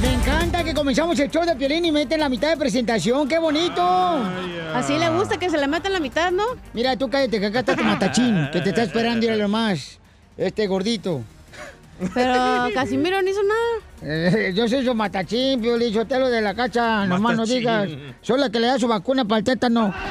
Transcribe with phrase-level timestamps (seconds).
[0.00, 3.26] Me encanta que comenzamos el show de Piolín y meten la mitad de presentación.
[3.28, 3.82] ¡Qué bonito!
[4.74, 6.44] Así le gusta que se le meta la mitad, ¿no?
[6.72, 9.48] Mira, tú cállate, que acá está tu matachín, que te está esperando ir a lo
[9.48, 9.98] más.
[10.36, 11.22] Este gordito.
[12.14, 14.14] Pero Casimiro no hizo nada.
[14.14, 17.88] Eh, yo soy su matachín, Piolín, yo te lo de la cacha, nomás no digas.
[18.22, 19.92] Soy la que le da su vacuna para el tétano.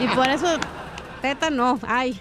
[0.00, 0.46] Y por eso,
[1.20, 1.80] teta no.
[1.82, 2.20] Ay.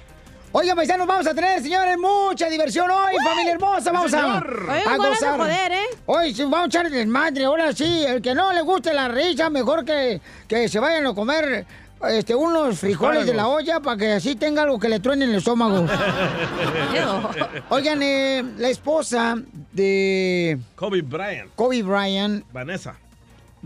[0.53, 3.91] Oigan, paisanos, vamos a tener, señores, mucha diversión hoy, familia hermosa.
[3.91, 4.37] Vamos a.
[4.37, 5.37] Hoy a gozar.
[5.37, 5.85] joder, ¿eh?
[6.05, 7.45] Hoy sí, vamos a echar desmadre.
[7.45, 11.13] Ahora sí, el que no le guste la risa, mejor que, que se vayan a
[11.13, 11.65] comer
[12.09, 15.31] este, unos frijoles de la olla para que así tenga algo que le truene en
[15.31, 15.85] el estómago.
[17.69, 19.35] Oigan, eh, la esposa
[19.73, 21.51] de Kobe Bryant.
[21.55, 22.95] Kobe Bryant Vanessa.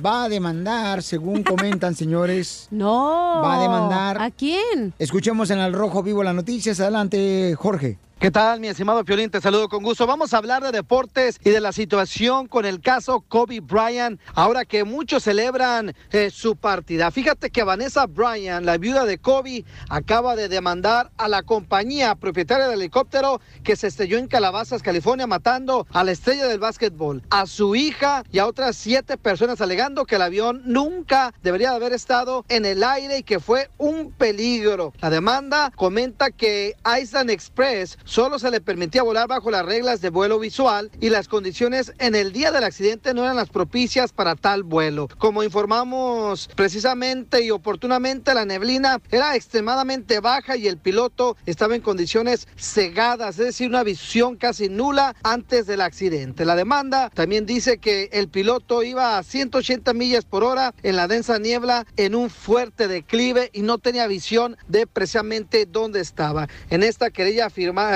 [0.04, 2.68] Va a demandar, según comentan, señores.
[2.72, 3.42] No.
[3.44, 4.22] Va a demandar.
[4.22, 4.94] ¿A quién?
[5.00, 6.80] Escuchemos en el Rojo Vivo las noticias.
[6.80, 7.98] Adelante, Jorge.
[8.22, 9.32] ¿Qué tal, mi estimado Piolín?
[9.32, 10.06] Te saludo con gusto.
[10.06, 14.64] Vamos a hablar de deportes y de la situación con el caso Kobe Bryant, ahora
[14.64, 17.10] que muchos celebran eh, su partida.
[17.10, 22.68] Fíjate que Vanessa Bryant, la viuda de Kobe, acaba de demandar a la compañía propietaria
[22.68, 27.48] del helicóptero que se estrelló en Calabazas, California, matando a la estrella del básquetbol, a
[27.48, 31.94] su hija y a otras siete personas, alegando que el avión nunca debería de haber
[31.94, 34.94] estado en el aire y que fue un peligro.
[35.02, 40.10] La demanda comenta que Iceland Express solo se le permitía volar bajo las reglas de
[40.10, 44.36] vuelo visual y las condiciones en el día del accidente no eran las propicias para
[44.36, 45.08] tal vuelo.
[45.18, 51.82] Como informamos precisamente y oportunamente, la neblina era extremadamente baja y el piloto estaba en
[51.82, 56.44] condiciones cegadas, es decir, una visión casi nula antes del accidente.
[56.44, 61.08] La demanda también dice que el piloto iba a 180 millas por hora en la
[61.08, 66.50] densa niebla en un fuerte declive y no tenía visión de precisamente dónde estaba.
[66.70, 67.50] En esta querella,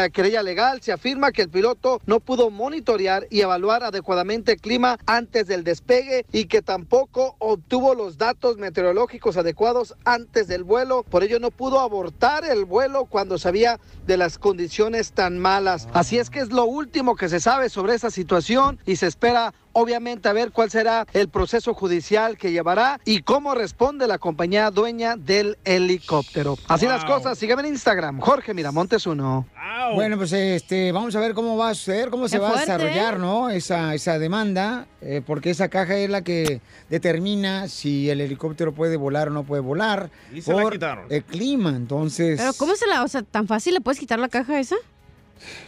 [0.06, 4.62] afirma, querella legal se afirma que el piloto no pudo monitorear y evaluar adecuadamente el
[4.62, 11.04] clima antes del despegue y que tampoco obtuvo los datos meteorológicos adecuados antes del vuelo.
[11.04, 15.88] Por ello no pudo abortar el vuelo cuando sabía de las condiciones tan malas.
[15.94, 19.54] Así es que es lo último que se sabe sobre esta situación y se espera
[19.76, 24.72] obviamente a ver cuál será el proceso judicial que llevará y cómo responde la compañía
[24.72, 26.58] dueña del helicóptero.
[26.70, 29.46] Así las cosas, sígueme en Instagram, Jorge Miramontes uno.
[29.94, 32.60] Bueno, pues este, vamos a ver cómo va a suceder, cómo se Qué va a
[32.62, 33.20] desarrollar, ¿eh?
[33.20, 33.50] ¿no?
[33.50, 38.96] Esa, esa demanda, eh, porque esa caja es la que determina si el helicóptero puede
[38.96, 40.10] volar o no puede volar.
[40.34, 41.06] Y se la por quitaron.
[41.10, 42.40] El clima, entonces.
[42.40, 44.78] Pero ¿cómo se la, o sea, tan fácil le puedes quitar la caja esa?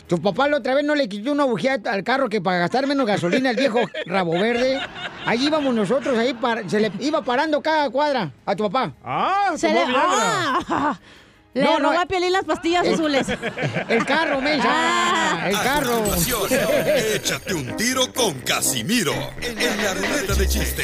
[0.08, 2.88] Tu papá la otra vez no le quitó una bujía al carro que para gastar
[2.88, 4.80] menos gasolina el viejo rabo verde.
[5.26, 8.94] Ahí íbamos nosotros, ahí par- se le iba parando cada cuadra a tu papá.
[9.04, 10.98] Ah, Se le, ah,
[11.54, 13.28] le No, no, a Piolín las pastillas el- azules.
[13.90, 14.68] El carro, mensa.
[14.70, 15.50] Ah.
[15.50, 16.04] el carro.
[17.16, 20.84] échate un tiro con Casimiro en la ruleta de chiste.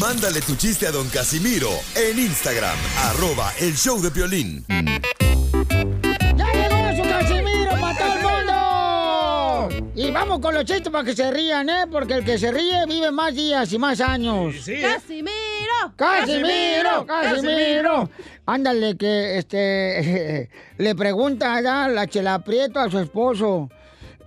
[0.00, 4.64] Mándale tu chiste a don Casimiro en Instagram, arroba el show de Piolín.
[4.68, 9.92] ¡Ya llegó su Casimiro para todo el mundo!
[9.94, 11.86] Y vamos con los chistes para que se rían, ¿eh?
[11.90, 14.54] Porque el que se ríe vive más días y más años.
[14.56, 15.92] ¡Casimiro!
[15.96, 17.06] ¡Casimiro!
[17.06, 18.10] ¡Casimiro!
[18.46, 20.48] Ándale, que este
[20.78, 23.68] le pregunta allá la Chela Prieto a su esposo.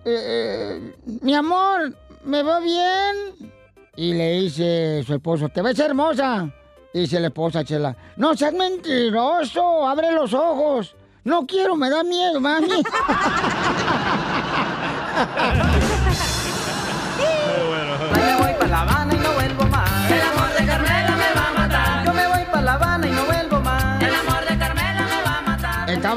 [0.05, 1.93] eh, eh, mi amor,
[2.23, 3.54] ¿me veo bien?
[3.97, 6.49] Y le dice su esposo, te ves hermosa.
[6.93, 10.95] Y dice la esposa Chela, no seas mentiroso, abre los ojos.
[11.23, 12.67] No quiero, me da miedo, mami.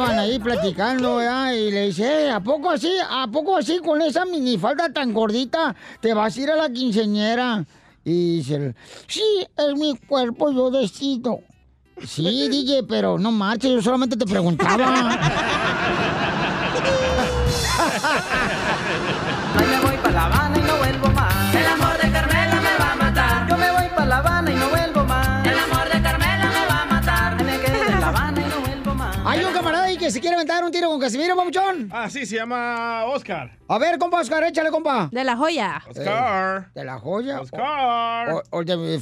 [0.08, 1.52] Estaban ahí platicando, ¿verdad?
[1.52, 2.90] Y le dice, "Eh, ¿a poco así?
[3.10, 7.66] ¿A poco así con esa minifalda tan gordita te vas a ir a la quinceñera?
[8.06, 8.74] Y dice,
[9.06, 9.22] sí,
[9.54, 11.40] es mi cuerpo, yo decido.
[12.06, 15.18] Sí, DJ, pero no marches, yo solamente te preguntaba.
[30.08, 31.90] que se quiere aventar un tiro con Casimiro, papuchón.
[31.92, 33.50] Ah, sí, se llama Oscar.
[33.68, 35.10] A ver, compa Oscar, échale, compa.
[35.12, 35.82] De la joya.
[35.86, 36.70] Oscar.
[36.74, 37.42] ¿De la joya?
[37.42, 38.30] Oscar.
[38.32, 38.98] O, o de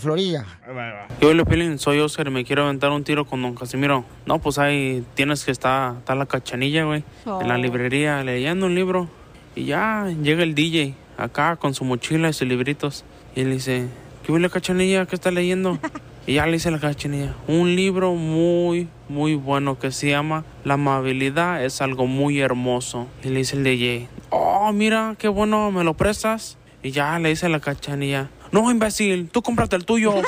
[0.72, 1.06] va, ahí va.
[1.20, 4.04] Yo, Leo Piolín, soy Oscar y me quiero aventar un tiro con don Casimiro.
[4.26, 7.58] No, pues ahí tienes que estar, está la cachanilla, güey, en la Oh.
[7.58, 9.08] librería leyendo un libro.
[9.54, 13.04] Y ya llega el DJ acá con su mochila y sus libritos.
[13.36, 13.86] Y le dice,
[14.24, 15.06] ¿qué huele cachanilla?
[15.06, 15.78] ¿Qué está leyendo?
[16.26, 20.74] Y ya le dice la cachanilla, un libro muy, muy bueno que se llama La
[20.74, 23.06] amabilidad es algo muy hermoso.
[23.22, 26.58] Y le dice el DJ, oh, mira, qué bueno, ¿me lo prestas?
[26.82, 30.14] Y ya le dice la cachanilla, no, imbécil, tú cómprate el tuyo.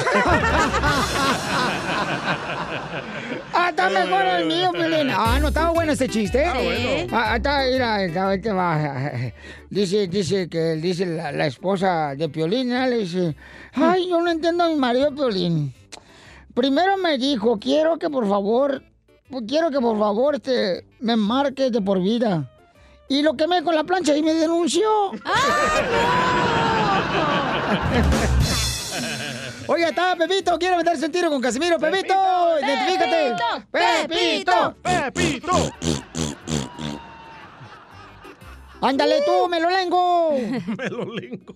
[3.54, 5.10] Ah, está mejor el mío, Piolín.
[5.10, 6.44] Ah, no, estaba bueno ese chiste.
[6.44, 7.06] Ah, bueno.
[7.12, 9.10] Ah, está, mira, está- va.
[9.70, 12.88] Dice, dice que dice la, la esposa de Piolín, ¿eh?
[12.88, 13.34] le dice,
[13.74, 15.74] ay, yo no entiendo a mi marido Piolín.
[16.58, 18.82] Primero me dijo, quiero que por favor,
[19.46, 22.50] quiero que por favor este, me marques de por vida.
[23.08, 25.12] Y lo quemé con la plancha y me denunció.
[29.68, 31.78] Oiga, está Pepito, quiere meterse en tiro con Casimiro.
[31.78, 32.12] Pepito,
[32.60, 33.36] identifícate.
[33.70, 35.52] Pepito, Pepito.
[38.80, 40.32] Ándale tú, me lo lengo.
[40.76, 41.54] Me lo lengo.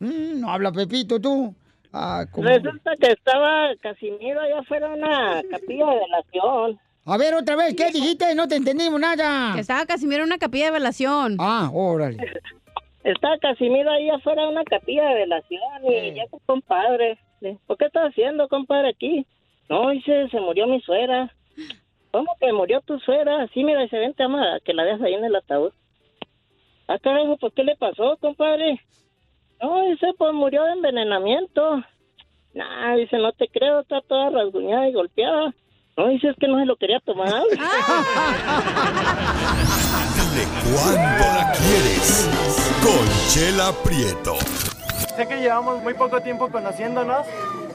[0.00, 1.54] Mm, no habla Pepito, tú.
[1.96, 2.48] Ah, ¿cómo?
[2.48, 6.80] Resulta que estaba Casimiro allá afuera de una capilla de velación.
[7.04, 8.34] A ver, otra vez, ¿qué dijiste?
[8.34, 9.54] No te entendimos nada.
[9.54, 11.36] Que estaba Casimiro en una capilla de velación.
[11.38, 12.16] Ah, órale.
[13.04, 17.18] Estaba Casimiro ahí afuera de una capilla de velación y ya su compadre.
[17.66, 19.26] ¿Por qué estás haciendo, compadre, aquí?
[19.68, 21.30] No, dice, se murió mi suegra.
[22.10, 23.46] ¿Cómo que murió tu suegra?
[23.52, 25.72] Sí, mira, dice, vente, ama, que la dejas ahí en el ataúd.
[26.88, 28.80] Ah, carajo, ¿por qué le pasó, compadre?
[29.64, 31.82] No, dice, pues murió de envenenamiento.
[32.52, 35.54] Nah, dice, no te creo, está toda rasguñada y golpeada.
[35.96, 37.32] No, dice, es que no se lo quería tomar.
[40.18, 42.28] Dile cuándo la quieres.
[42.82, 44.34] Conchela Prieto.
[45.16, 47.26] Sé que llevamos muy poco tiempo conociéndonos.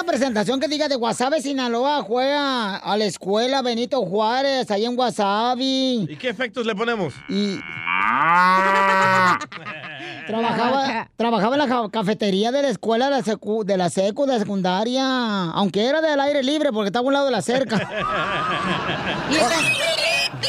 [0.00, 4.98] Una presentación que diga de Guasave, Sinaloa, juega a la escuela Benito Juárez, ahí en
[4.98, 6.06] Wasabi.
[6.08, 7.12] ¿Y qué efectos le ponemos?
[7.28, 7.58] Y
[10.26, 14.24] trabajaba, trabajaba en la ca- cafetería de la escuela de la, secu, de la secu,
[14.24, 17.42] de la secundaria, aunque era del aire libre porque estaba a un lado de la
[17.42, 17.76] cerca.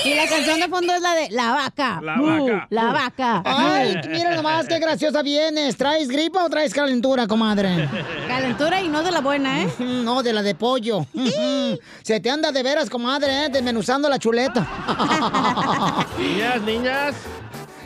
[0.05, 1.99] Y la, canción de fondo es la de La Vaca.
[2.01, 2.67] La vaca.
[2.69, 3.41] La Vaca.
[3.45, 5.77] Ay, mira nomás qué graciosa vienes.
[5.77, 7.89] ¿Traes gripa o traes calentura, comadre?
[8.27, 9.69] Calentura y no de la buena, ¿eh?
[9.79, 11.05] No, de la de pollo.
[12.03, 13.49] Se te anda de veras, comadre, ¿eh?
[13.49, 14.67] desmenuzando la chuleta.
[16.17, 17.15] Niñas, niñas.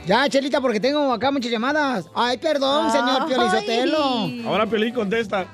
[0.05, 2.07] Ya, Chelita, porque tengo acá muchas llamadas.
[2.13, 4.29] Ay, perdón, señor Piolizotelo.
[4.47, 5.47] Ahora Piolín contesta.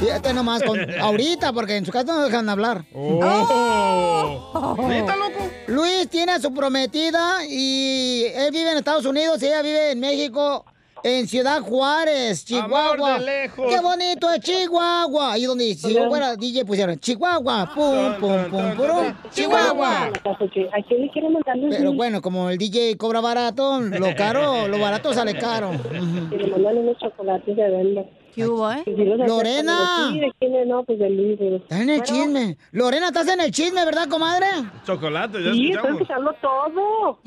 [0.00, 2.84] Fíjate nomás, con, ahorita, porque en su casa no dejan hablar.
[2.94, 4.76] Oh.
[4.88, 5.50] ¿Neta, loco?
[5.66, 10.00] Luis tiene a su prometida y él vive en Estados Unidos y ella vive en
[10.00, 10.64] México,
[11.02, 12.94] en Ciudad Juárez, Chihuahua.
[12.94, 13.66] Amor de lejos.
[13.68, 15.32] ¡Qué bonito es Chihuahua!
[15.32, 20.06] Ahí donde si yo fuera DJ pusieron Chihuahua, pum, pum, pum, pum, Chihuahua.
[20.06, 24.68] ¿A quién le quiere mandar un Pero bueno, como el DJ cobra barato, lo caro,
[24.68, 25.72] lo barato sale caro.
[26.30, 28.04] Y le mandan unos chocolates de venda.
[28.34, 28.82] ¿Qué hubo, eh?
[28.86, 30.10] Los Lorena.
[30.12, 30.20] Sí,
[30.86, 31.38] pues de Luis.
[31.38, 32.56] digo, Estás en el chisme.
[32.72, 34.46] Lorena, estás en el chisme, ¿verdad, comadre?
[34.86, 37.20] Chocolate, ya Sí, estoy escuchando todo.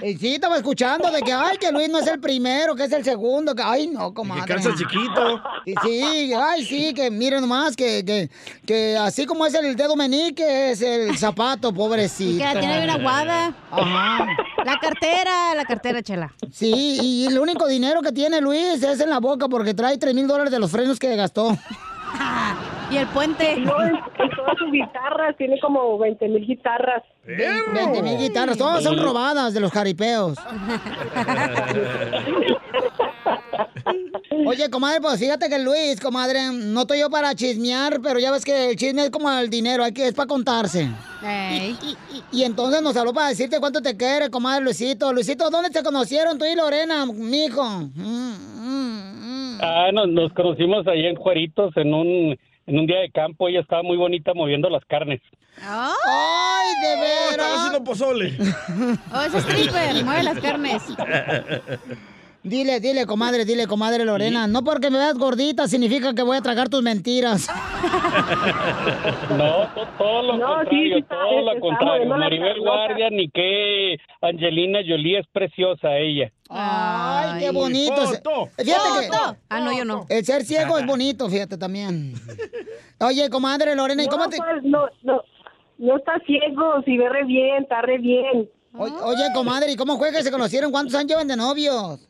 [0.00, 2.92] Eh, Sí, estaba escuchando de que, ay, que Luis no es el primero, que es
[2.92, 4.46] el segundo, que, ay, no, Que comadre.
[4.46, 5.40] calza chiquito.
[5.64, 8.28] Sí, Sí, ay, sí, que miren nomás, que, que,
[8.66, 12.38] que así como es el dedo meñique, es el zapato, Y pobrecito.
[12.38, 13.54] que la tiene bien aguada.
[13.70, 14.26] Ajá.
[14.64, 16.32] La cartera, la cartera, chela.
[16.50, 20.14] Sí, y el único dinero que tiene Luis es en la boca porque trae 3
[20.14, 21.56] mil dólares de los frenos que gastó.
[22.90, 23.56] Y el puente.
[23.56, 23.92] No, en
[24.36, 27.02] todas sus guitarras, tiene como 20 mil guitarras.
[27.24, 30.36] 20 mil guitarras, todas son robadas de los jaripeos.
[34.46, 38.44] Oye, comadre, pues fíjate que Luis, comadre, no estoy yo para chismear, pero ya ves
[38.44, 40.88] que el chisme es como el dinero, hay que, es para contarse.
[41.22, 41.96] Y, y-
[42.32, 45.12] y entonces nos habló para decirte cuánto te quiere, comadre Luisito.
[45.12, 47.62] Luisito, ¿dónde te conocieron tú y Lorena, mijo?
[47.94, 48.51] Mm.
[49.62, 53.48] Ah, nos, nos conocimos ahí en Juaritos en un, en un día de campo.
[53.48, 55.20] Ella estaba muy bonita moviendo las carnes.
[55.60, 57.58] ¡Ay, de Oh, estaba veras!
[57.58, 58.32] haciendo pozole.
[59.14, 60.82] Oh, es stripper, mueve las carnes.
[62.44, 64.48] Dile, dile, comadre, dile, comadre Lorena.
[64.48, 67.48] No porque me veas gordita significa que voy a tragar tus mentiras.
[69.30, 72.06] No, to- todo lo No, sí, contrario, sí está- todo lo contrario.
[72.06, 72.60] Maribel.
[72.60, 76.30] Guardia, ni que Angelina Jolie es preciosa ella.
[76.54, 77.94] Ay, qué bonito.
[77.96, 79.36] Foto, Fíjate que foto.
[79.48, 80.06] Ah, no, yo no.
[80.08, 82.12] el ser ciego es bonito, fíjate también.
[83.00, 84.36] Oye, comadre Lorena, ¿y cómo te...?
[84.36, 85.22] pues, no, no,
[85.78, 88.48] no está ciego, si ve re bien, está re bien.
[88.74, 90.70] Oye, comadre, ¿y cómo fue que se conocieron?
[90.72, 92.08] ¿Cuántos años llevan de novios?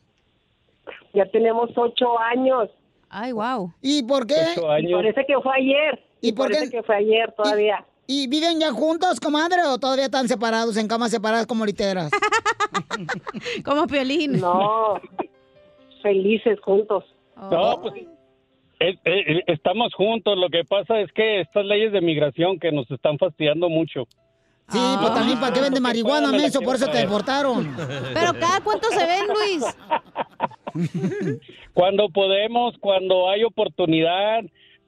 [1.13, 2.69] Ya tenemos ocho años.
[3.09, 3.71] Ay, wow.
[3.81, 4.35] ¿Y por qué?
[4.57, 4.89] Ocho años.
[4.91, 6.03] Y parece que fue ayer.
[6.21, 6.53] ¿Y Y, por qué?
[6.55, 7.85] parece que fue ayer todavía.
[7.85, 12.11] ¿Y viven ya juntos, comadre, o todavía están separados, en camas separadas como literas?
[13.65, 14.39] Como Piolín.
[14.39, 14.99] No,
[16.01, 17.03] felices juntos.
[17.35, 17.93] No, pues
[18.79, 20.37] eh, eh, estamos juntos.
[20.37, 24.07] Lo que pasa es que estas leyes de migración que nos están fastidiando mucho.
[24.69, 27.75] Sí, pues también para qué vende marihuana, menso, por eso te deportaron.
[28.13, 29.63] Pero cada cuánto se ven, Luis.
[31.73, 34.43] Cuando podemos, cuando hay oportunidad,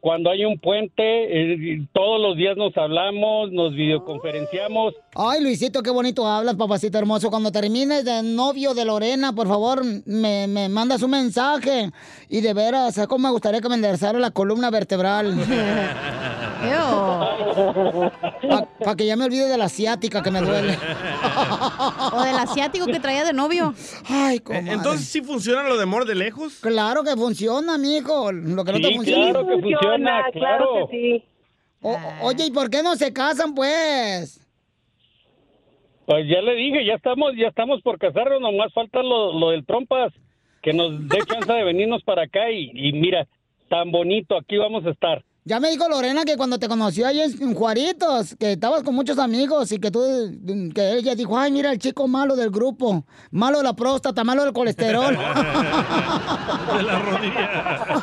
[0.05, 4.93] cuando hay un puente, eh, todos los días nos hablamos, nos videoconferenciamos.
[5.15, 7.31] Ay, Luisito, qué bonito hablas, papacito hermoso.
[7.31, 11.89] Cuando termines de novio de Lorena, por favor, me, me mandas un mensaje.
[12.29, 15.33] Y de veras, ¿cómo me gustaría que me enderezara la columna vertebral?
[18.79, 20.77] Para que ya me olvide de la asiática que me duele.
[22.13, 23.73] O del asiático que traía de novio.
[24.07, 26.55] Ay, Eh, Entonces, ¿sí funciona lo de amor de lejos?
[26.61, 28.31] Claro que funciona, mijo.
[28.31, 29.31] Lo que no te funciona.
[29.31, 29.94] claro que funciona,
[30.31, 31.23] claro que sí.
[31.81, 34.41] O- oye, ¿y por qué no se casan, pues?
[36.05, 39.65] Pues ya le dije, ya estamos, ya estamos por casarnos, nomás falta lo, lo del
[39.65, 40.13] trompas,
[40.61, 43.27] que nos dé chance de venirnos para acá y, y mira,
[43.69, 45.23] tan bonito, aquí vamos a estar.
[45.47, 49.19] Ya me dijo Lorena que cuando te conoció ahí en Juaritos, que estabas con muchos
[49.19, 49.99] amigos y que tú,
[50.73, 54.43] que ella dijo, ay, mira el chico malo del grupo, malo de la próstata, malo
[54.43, 55.15] del colesterol.
[56.75, 57.95] De la rodilla.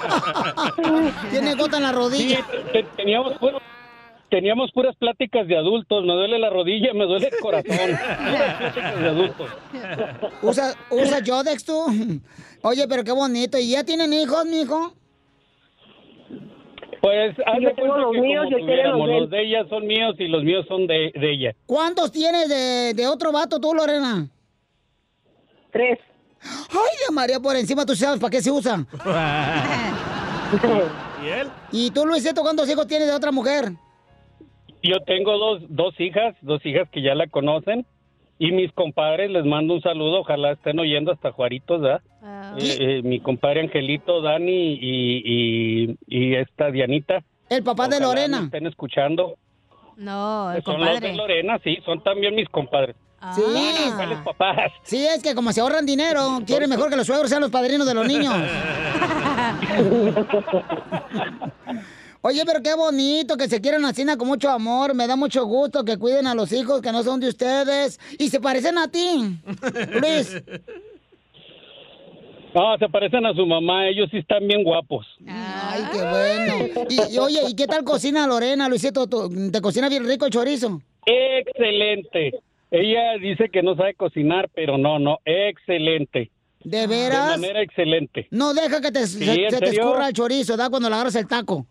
[1.31, 2.47] Tiene gota en la rodilla.
[2.73, 3.33] te- teníamos,
[4.31, 7.77] teníamos puras pláticas de adultos, me duele la rodilla, me duele el corazón.
[7.77, 9.51] Puras pláticas de adultos.
[10.43, 11.87] ¿Usa, usa Yodex tú?
[12.63, 13.59] Oye, pero qué bonito.
[13.59, 14.95] ¿Y ya tienen hijos, mijo?
[17.03, 19.21] Pues haz yo tengo los que míos, como los de él.
[19.21, 21.53] los de ella son míos y los míos son de, de ella.
[21.67, 24.29] ¿Cuántos tienes de, de otro vato tú, Lorena?
[25.73, 25.99] Tres.
[26.41, 28.87] Ay, de María, por encima tú sabes para qué se usan.
[31.25, 31.49] ¿Y él?
[31.73, 33.73] ¿Y tú, Luisito, cuántos hijos tienes de otra mujer?
[34.85, 37.85] Yo tengo dos, dos hijas, dos hijas que ya la conocen.
[38.43, 42.03] Y mis compadres, les mando un saludo, ojalá estén oyendo hasta Juaritos, ¿verdad?
[42.59, 47.23] Eh, eh, mi compadre Angelito, Dani y, y, y esta Dianita.
[47.49, 48.41] El papá de Ojalá me Lorena.
[48.47, 49.37] estén escuchando.
[49.97, 51.17] No, el son los de compadre.
[51.17, 52.97] Lorena, sí, son también mis compadres.
[53.33, 53.43] Sí.
[53.95, 54.73] ¿Cuáles papás?
[54.83, 57.87] Sí, es que como se ahorran dinero, quieren mejor que los suegros sean los padrinos
[57.87, 58.35] de los niños.
[62.25, 64.95] Oye, pero qué bonito que se quieran así con mucho amor.
[64.95, 68.29] Me da mucho gusto que cuiden a los hijos que no son de ustedes y
[68.29, 69.39] se parecen a ti.
[70.01, 70.41] Luis.
[72.55, 75.07] No, se parecen a su mamá, ellos sí están bien guapos.
[75.27, 76.87] Ay, qué bueno.
[76.91, 79.07] Y, y, oye, ¿y qué tal cocina Lorena, Luisito?
[79.07, 80.81] ¿Tú- ¿Te cocina bien rico el chorizo?
[81.07, 82.39] Excelente.
[82.71, 86.31] Ella dice que no sabe cocinar, pero no, no, excelente.
[86.63, 87.31] ¿De De veras?
[87.31, 88.29] manera excelente.
[88.31, 90.69] No deja que te, Sí, se, ¿en se te escurra el chorizo, ¿da?
[90.71, 91.67] Cuando le agarras el taco.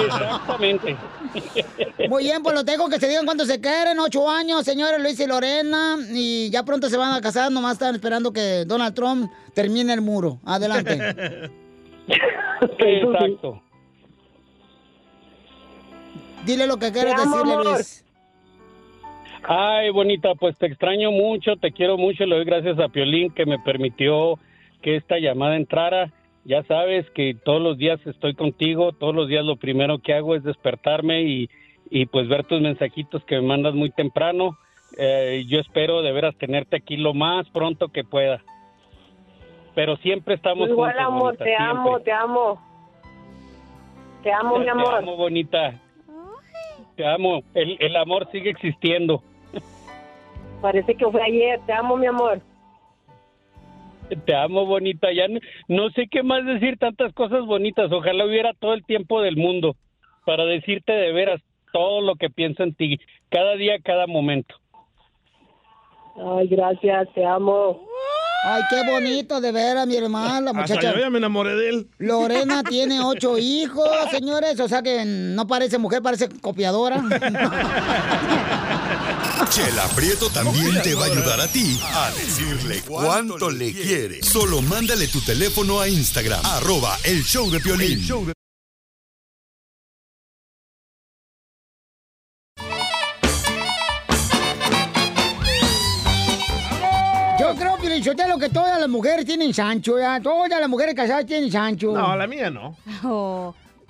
[0.00, 0.96] Exactamente.
[2.08, 3.98] Muy bien, pues lo tengo que se digan cuánto se quieren.
[3.98, 5.96] Ocho años, señores Luis y Lorena.
[6.12, 7.50] Y ya pronto se van a casar.
[7.50, 10.38] Nomás están esperando que Donald Trump termine el muro.
[10.44, 10.98] Adelante.
[12.78, 13.62] Exacto.
[16.44, 17.64] Dile lo que quieres decirle, amor.
[17.64, 18.04] Luis.
[19.42, 23.46] Ay, bonita, pues te extraño mucho, te quiero mucho, le doy gracias a Piolín que
[23.46, 24.38] me permitió
[24.82, 26.12] que esta llamada entrara.
[26.50, 30.34] Ya sabes que todos los días estoy contigo, todos los días lo primero que hago
[30.34, 31.48] es despertarme y,
[31.90, 34.58] y pues ver tus mensajitos que me mandas muy temprano.
[34.98, 38.42] Eh, yo espero de veras tenerte aquí lo más pronto que pueda.
[39.76, 41.70] Pero siempre estamos Igual, juntos, amor, bonita, te siempre.
[41.70, 42.60] amo, te amo.
[44.24, 44.94] Te amo, mi Te amor.
[44.96, 45.80] amo, bonita.
[46.96, 47.42] Te amo.
[47.54, 49.22] El, el amor sigue existiendo.
[50.60, 51.60] Parece que fue ayer.
[51.64, 52.40] Te amo, mi amor.
[54.16, 55.12] Te amo, bonita.
[55.12, 57.90] Ya no, no sé qué más decir, tantas cosas bonitas.
[57.92, 59.76] Ojalá hubiera todo el tiempo del mundo
[60.24, 61.40] para decirte de veras
[61.72, 62.98] todo lo que pienso en ti,
[63.30, 64.54] cada día, cada momento.
[66.16, 67.86] Ay, gracias, te amo.
[68.42, 70.94] Ay, qué bonito, de veras, mi hermana, la Hasta muchacha.
[70.94, 71.88] yo ya me enamoré de él.
[71.98, 76.96] Lorena tiene ocho hijos, señores, o sea que no parece mujer, parece copiadora.
[79.50, 84.22] Chela Prieto también te va a ayudar a ti a decirle cuánto le quiere.
[84.22, 88.00] Solo mándale tu teléfono a Instagram, arroba el show de Piolín.
[97.40, 100.20] Yo creo, Pilichotelo, que todas las mujeres tienen Sancho, ya.
[100.22, 101.90] Todas las mujeres casadas tienen Sancho.
[101.90, 102.76] No, la mía no.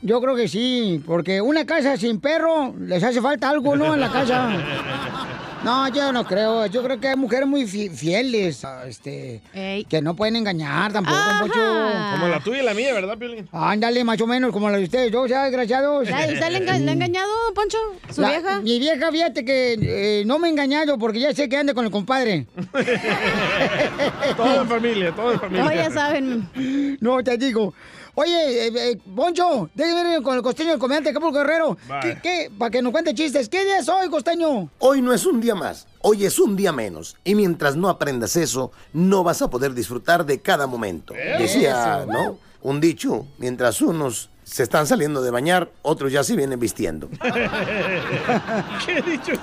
[0.00, 3.92] Yo creo que sí, porque una casa sin perro les hace falta algo, ¿no?
[3.92, 5.26] En la casa.
[5.64, 6.64] No, yo no creo.
[6.66, 9.42] Yo creo que hay mujeres muy fi- fieles, ah, este,
[9.88, 11.16] que no pueden engañar tampoco.
[12.12, 13.46] Como la tuya y la mía, ¿verdad, Piolín?
[13.52, 16.08] Ándale, más o menos como la de ustedes dos, ya, desgraciados.
[16.12, 17.76] Ay, ¿Usted le, enga- le ha engañado, Poncho?
[18.10, 18.60] ¿Su La- vieja?
[18.62, 19.76] Mi vieja, fíjate que
[20.20, 22.46] eh, no me he engañado porque ya sé que anda con el compadre.
[24.36, 25.64] Todo en familia, todo en familia.
[25.64, 26.48] No, ya saben.
[27.00, 27.74] No, te digo.
[28.20, 31.78] Oye, eh, eh, Poncho, déjame ver con el costeño, el comediante de Acapulco Guerrero.
[32.02, 32.50] ¿Qué, qué?
[32.58, 33.48] Para que nos cuente chistes.
[33.48, 34.68] ¿Qué día es hoy, costeño?
[34.78, 37.16] Hoy no es un día más, hoy es un día menos.
[37.24, 41.14] Y mientras no aprendas eso, no vas a poder disfrutar de cada momento.
[41.38, 42.12] Decía, Eso.
[42.12, 42.38] ¿no?
[42.62, 47.08] Un dicho, mientras unos se están saliendo de bañar, otros ya se vienen vistiendo.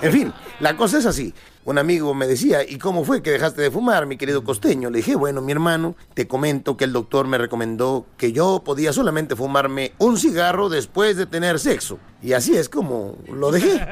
[0.01, 1.33] En fin, la cosa es así.
[1.63, 4.89] Un amigo me decía, ¿y cómo fue que dejaste de fumar, mi querido costeño?
[4.89, 8.93] Le dije, bueno, mi hermano, te comento que el doctor me recomendó que yo podía
[8.93, 11.99] solamente fumarme un cigarro después de tener sexo.
[12.21, 13.81] Y así es como lo dejé.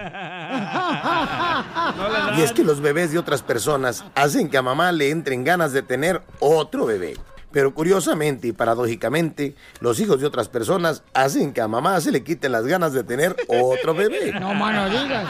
[2.38, 5.72] Y es que los bebés de otras personas hacen que a mamá le entren ganas
[5.72, 7.15] de tener otro bebé.
[7.55, 12.21] Pero curiosamente y paradójicamente, los hijos de otras personas hacen que a mamá se le
[12.21, 14.33] quiten las ganas de tener otro bebé.
[14.41, 15.25] No, mano, digas.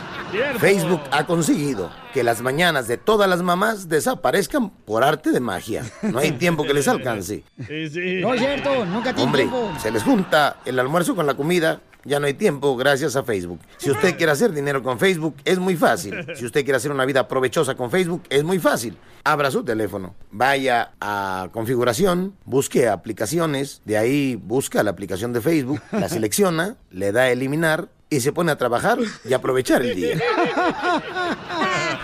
[0.58, 5.84] Facebook ha conseguido que las mañanas de todas las mamás desaparezcan por arte de magia.
[6.02, 7.44] No hay tiempo que les alcance.
[7.68, 8.22] Sí, sí.
[8.22, 9.72] No es cierto, nunca tiene Hombre, tiempo.
[9.80, 13.60] se les junta el almuerzo con la comida, ya no hay tiempo gracias a Facebook.
[13.78, 16.26] Si usted quiere hacer dinero con Facebook, es muy fácil.
[16.36, 18.98] Si usted quiere hacer una vida provechosa con Facebook, es muy fácil.
[19.24, 25.82] Abra su teléfono, vaya a configuración, busque aplicaciones, de ahí busca la aplicación de Facebook,
[25.92, 30.20] la selecciona, le da a eliminar y se pone a trabajar y aprovechar el día.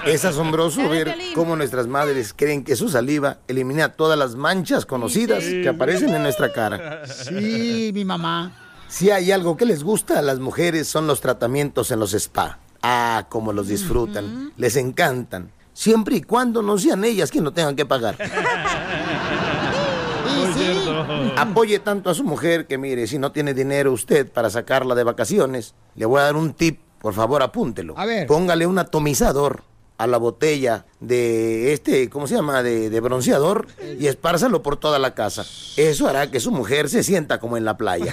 [0.06, 5.44] Es asombroso ver cómo nuestras madres creen que su saliva elimina todas las manchas conocidas
[5.44, 7.06] que aparecen en nuestra cara.
[7.06, 8.52] Sí, mi mamá.
[8.92, 12.60] Si hay algo que les gusta a las mujeres son los tratamientos en los spa.
[12.84, 14.52] Ah, cómo los disfrutan.
[14.58, 15.54] Les encantan.
[15.72, 18.18] Siempre y cuando no sean ellas quienes lo tengan que pagar.
[21.38, 25.06] Apoye tanto a su mujer que mire, si no tiene dinero usted para sacarla de
[25.06, 27.98] vacaciones, le voy a dar un tip, por favor apúntelo.
[27.98, 28.28] A ver.
[28.28, 29.64] Póngale un atomizador
[30.02, 32.64] a la botella de este, ¿cómo se llama?
[32.64, 33.68] De, de bronceador
[34.00, 35.46] y espárzalo por toda la casa.
[35.78, 38.12] Eso hará que su mujer se sienta como en la playa.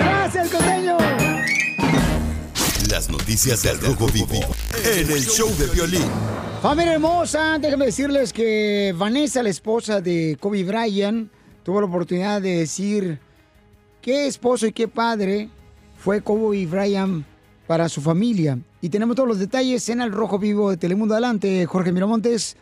[0.00, 0.96] ¡Gracias, costeño!
[2.90, 4.40] Las noticias del Rojo Vivo
[4.84, 6.10] en el show de violín.
[6.60, 11.30] Familia hermosa, déjenme decirles que Vanessa, la esposa de Kobe Bryant,
[11.62, 13.20] tuvo la oportunidad de decir
[14.02, 15.50] qué esposo y qué padre
[15.96, 17.24] fue Kobe Bryant
[17.66, 18.58] para su familia.
[18.80, 21.64] Y tenemos todos los detalles en el Rojo Vivo de Telemundo Adelante.
[21.66, 22.56] Jorge Miramontes.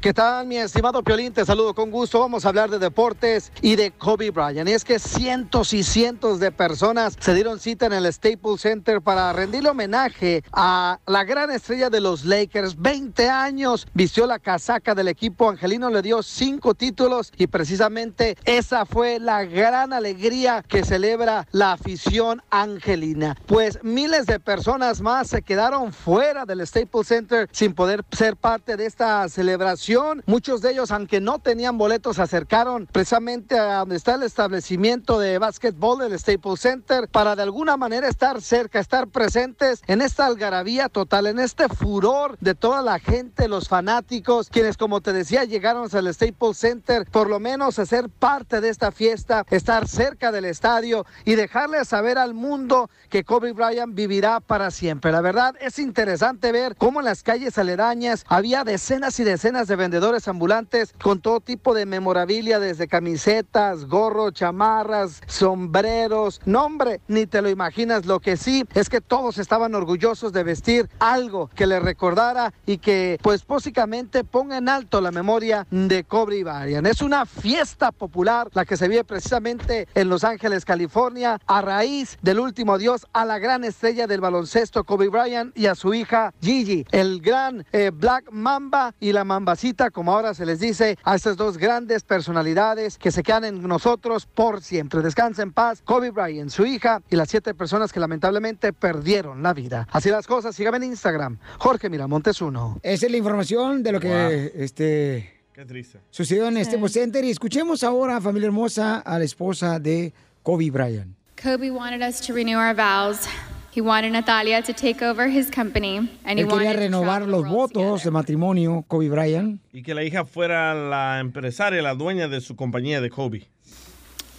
[0.00, 1.30] ¿Qué tal, mi estimado Piolín?
[1.30, 2.20] Te saludo con gusto.
[2.20, 4.66] Vamos a hablar de deportes y de Kobe Bryant.
[4.66, 9.02] Y es que cientos y cientos de personas se dieron cita en el Staples Center
[9.02, 12.80] para rendirle homenaje a la gran estrella de los Lakers.
[12.80, 15.50] 20 años vistió la casaca del equipo.
[15.50, 21.72] Angelino le dio cinco títulos y precisamente esa fue la gran alegría que celebra la
[21.72, 23.36] afición angelina.
[23.44, 28.78] Pues miles de personas más se quedaron fuera del Staples Center sin poder ser parte
[28.78, 29.89] de esta celebración.
[30.26, 35.18] Muchos de ellos, aunque no tenían boletos, se acercaron precisamente a donde está el establecimiento
[35.18, 40.26] de básquetbol del Staples Center para de alguna manera estar cerca, estar presentes en esta
[40.26, 45.42] algarabía total, en este furor de toda la gente, los fanáticos, quienes como te decía
[45.42, 50.30] llegaron al Staples Center por lo menos a ser parte de esta fiesta, estar cerca
[50.30, 55.10] del estadio y dejarle saber al mundo que Kobe Bryant vivirá para siempre.
[55.10, 59.79] La verdad es interesante ver cómo en las calles aledañas había decenas y decenas de
[59.80, 66.40] vendedores ambulantes con todo tipo de memorabilia, desde camisetas, gorros, chamarras, sombreros.
[66.44, 68.06] No, hombre, ni te lo imaginas.
[68.06, 72.78] Lo que sí es que todos estaban orgullosos de vestir algo que les recordara y
[72.78, 76.86] que, pues, básicamente ponga en alto la memoria de Kobe Bryant.
[76.86, 82.18] Es una fiesta popular la que se vive precisamente en Los Ángeles, California, a raíz
[82.22, 86.34] del último adiós a la gran estrella del baloncesto Kobe Bryant y a su hija
[86.42, 91.14] Gigi, el gran eh, Black Mamba y la Mambacita, como ahora se les dice, a
[91.16, 95.00] estas dos grandes personalidades que se quedan en nosotros por siempre.
[95.02, 99.54] Descansa en paz Kobe Bryant, su hija y las siete personas que lamentablemente perdieron la
[99.54, 99.86] vida.
[99.90, 102.78] Así las cosas, síganme en Instagram, Jorge Miramontes uno.
[102.82, 106.00] Esa es la información de lo que este, Qué triste.
[106.10, 107.24] sucedió en este Center.
[107.24, 111.14] Y escuchemos ahora, familia hermosa, a la esposa de Kobe Bryant.
[111.40, 113.26] Kobe wanted us to renew our vows.
[113.72, 117.28] He wanted Natalia to take over his company, and he Él quería wanted to renovar
[117.28, 119.60] los votos de matrimonio, Kobe Bryant.
[119.72, 123.46] Y que la hija fuera la empresaria, la dueña de su compañía de Kobe.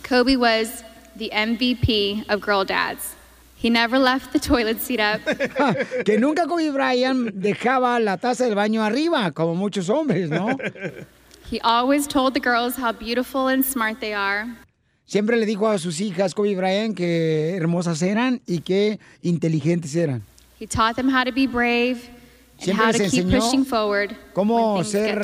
[0.03, 0.83] Kobe was
[1.15, 3.15] the MVP of girl dads.
[3.55, 5.21] He never left the toilet seat up.
[6.05, 10.57] que nunca Kobe Bryant dejaba la taza del baño arriba, como muchos hombres, ¿no?
[11.49, 14.47] He always told the girls how beautiful and smart they are.
[15.11, 20.23] Siempre le dijo a sus hijas, Kobe Bryant, que hermosas eran y que inteligentes eran.
[20.57, 21.97] He taught them how to be brave
[22.53, 25.21] and Siempre how les to keep pushing forward Cómo ser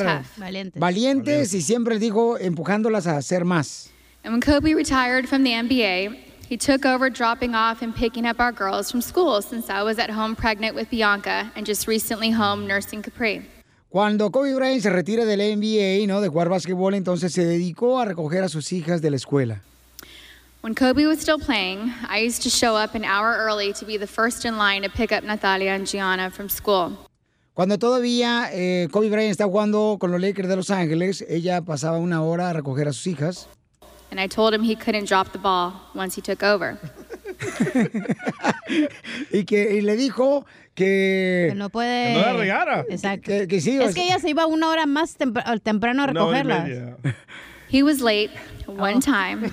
[0.76, 3.88] valientes y siempre les dijo empujándolas a hacer más.
[4.26, 6.18] And when Kobe retired from the NBA,
[6.50, 9.98] he took over dropping off and picking up our girls from school since I was
[10.00, 13.46] at home pregnant with Bianca and just recently home nursing Capri.
[13.88, 16.20] Cuando Kobe Bryant se retira del NBA, ¿no?
[16.20, 19.62] De jugar básquetbol, entonces se dedicó a recoger a sus hijas de la escuela.
[20.62, 23.98] When Kobe was still playing, I used to show up an hour early to be
[23.98, 26.98] the first in line to pick up Natalia and Gianna from school.
[27.54, 31.98] Cuando todavía eh, Kobe Bryant está jugando con los Lakers de Los Ángeles, ella pasaba
[32.00, 33.48] una hora a recoger a sus hijas.
[34.12, 36.78] And I told him he couldn't drop the ball once he took over.
[39.32, 41.48] y que y le dijo que...
[41.50, 42.14] Que no puede.
[42.14, 42.86] Que no la regara.
[42.90, 43.26] Exacto.
[43.32, 46.08] Que- que sí, o es que ella se iba una hora más tempr- temprano a
[46.08, 46.70] recogerlas.
[47.70, 48.32] He was late
[48.66, 49.52] one time,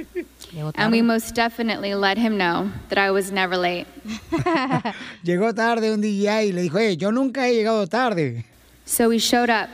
[0.74, 3.86] and we most definitely let him know that I was never late.
[5.24, 8.44] Llegó tarde un día y le dijo, hey, yo nunca he llegado tarde.
[8.84, 9.68] So we showed up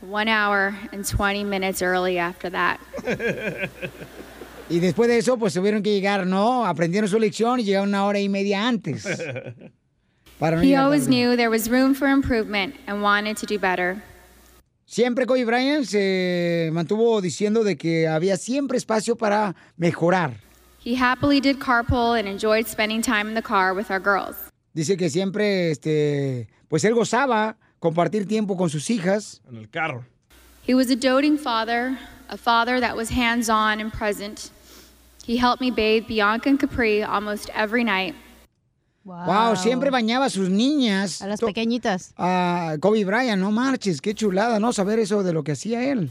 [0.00, 2.80] one hour and 20 minutes early after that.
[4.70, 6.64] Y después de eso, pues tuvieron que llegar, ¿no?
[6.64, 9.06] Aprendieron su lección y llegaron una hora y media antes.
[10.62, 14.02] He always knew there was room for improvement and wanted to do better.
[14.92, 20.36] Siempre Kobe Bryant se mantuvo diciendo de que había siempre espacio para mejorar.
[20.84, 24.36] He happily did carpool and enjoyed spending time in the car with our girls.
[24.74, 29.40] Dice que siempre, este, pues él gozaba compartir tiempo con sus hijas.
[29.48, 30.04] En el carro.
[30.62, 31.96] He was a doting father,
[32.28, 34.50] a father that was hands on and present.
[35.24, 38.14] He helped me bathe Bianca and Capri almost every night.
[39.04, 39.56] Wow.
[39.56, 41.22] siempre bañaba a sus niñas.
[41.22, 42.12] A las pequeñitas.
[42.16, 44.72] A Kobe Bryant, no marches, qué chulada, ¿no?
[44.72, 46.10] Saber eso de lo que hacía él.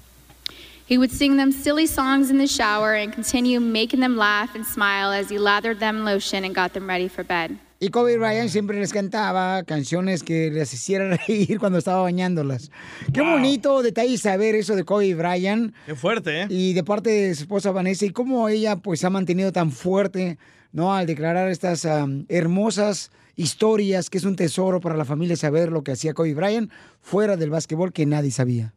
[0.90, 4.66] He would sing them silly songs in the shower and continue making them laugh and
[4.66, 7.52] smile as he lathered them lotion and got them ready for bed.
[7.80, 12.70] Y Kobe Bryant siempre les cantaba canciones que les hicieran reír cuando estaba bañándolas.
[13.12, 15.74] Qué bonito detalle saber eso de Kobe Bryant.
[15.88, 16.48] Qué fuerte, ¿eh?
[16.50, 20.38] Y de parte de su esposa Vanessa y cómo ella pues ha mantenido tan fuerte,
[20.72, 20.94] ¿no?
[20.94, 21.88] Al declarar estas
[22.30, 26.72] hermosas historias que es un tesoro para la familia saber lo que hacía Kobe Bryant
[27.02, 28.74] fuera del básquetbol que nadie sabía.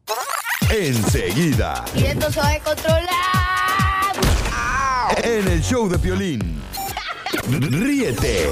[0.71, 3.05] Enseguida, Y esto se va a controlar.
[5.23, 6.63] en el show de Piolín.
[7.51, 8.51] Ríete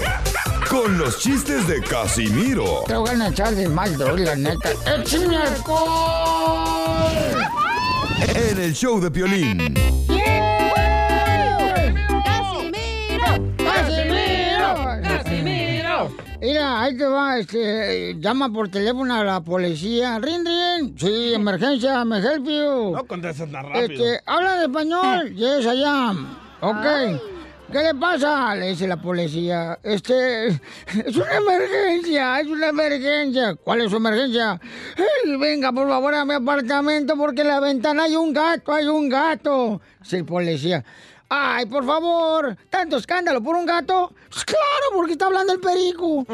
[0.69, 4.71] con los chistes de Casimiro Te voy a echar de mal, la neta.
[4.99, 7.13] ¡Échame alcohol!
[8.35, 9.75] en el show de Piolín.
[16.43, 20.19] Mira, ahí te va, este, llama por teléfono a la policía.
[20.19, 20.99] ¡Rin, rin!
[20.99, 22.91] Sí, emergencia, me help you.
[22.97, 23.85] No contestas tan rápido.
[23.85, 26.11] Este, habla de español, yes, allá.
[26.61, 27.21] Ok.
[27.71, 28.57] ¿Qué le pasa?
[28.57, 29.79] Le dice la policía.
[29.85, 33.55] Este, es una emergencia, es una emergencia.
[33.55, 34.61] ¿Cuál es su emergencia?
[34.97, 38.87] "Ey, venga, por favor, a mi apartamento porque en la ventana hay un gato, hay
[38.89, 39.81] un gato.
[40.03, 40.85] Dice el policía.
[41.35, 44.13] Ay, por favor, tanto escándalo por un gato.
[44.31, 46.27] Pues claro, porque está hablando el perico.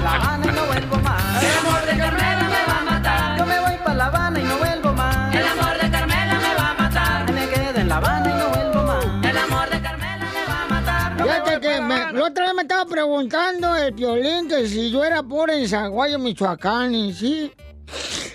[0.00, 1.42] La Habana y no vuelvo más.
[1.42, 3.36] El amor de Carmela me va a matar.
[3.36, 5.34] Yo me voy para La Habana y no vuelvo más.
[5.34, 7.32] El amor de Carmela me va a matar.
[7.32, 9.04] Me quedo en La Habana y no vuelvo más.
[9.28, 11.16] El amor de Carmela me va a matar.
[11.20, 15.20] Fíjate que me, la otra vez me estaba preguntando el Piolín que si yo era
[15.24, 17.52] pobre en Zaguayo, Michoacán, y sí.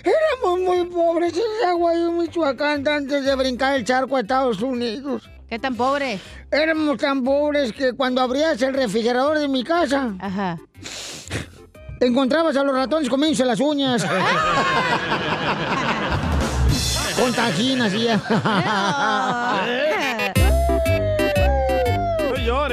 [0.04, 5.28] Éramos muy pobres en Zaguayo, Michoacán, antes de brincar el charco a Estados Unidos.
[5.48, 6.18] ¿Qué tan pobre?
[6.50, 10.58] Éramos tan pobres que cuando abrías el refrigerador de mi casa, Ajá.
[12.00, 14.06] encontrabas a los ratones comiéndose las uñas.
[17.18, 18.06] Con tajín así.
[18.20, 19.99] No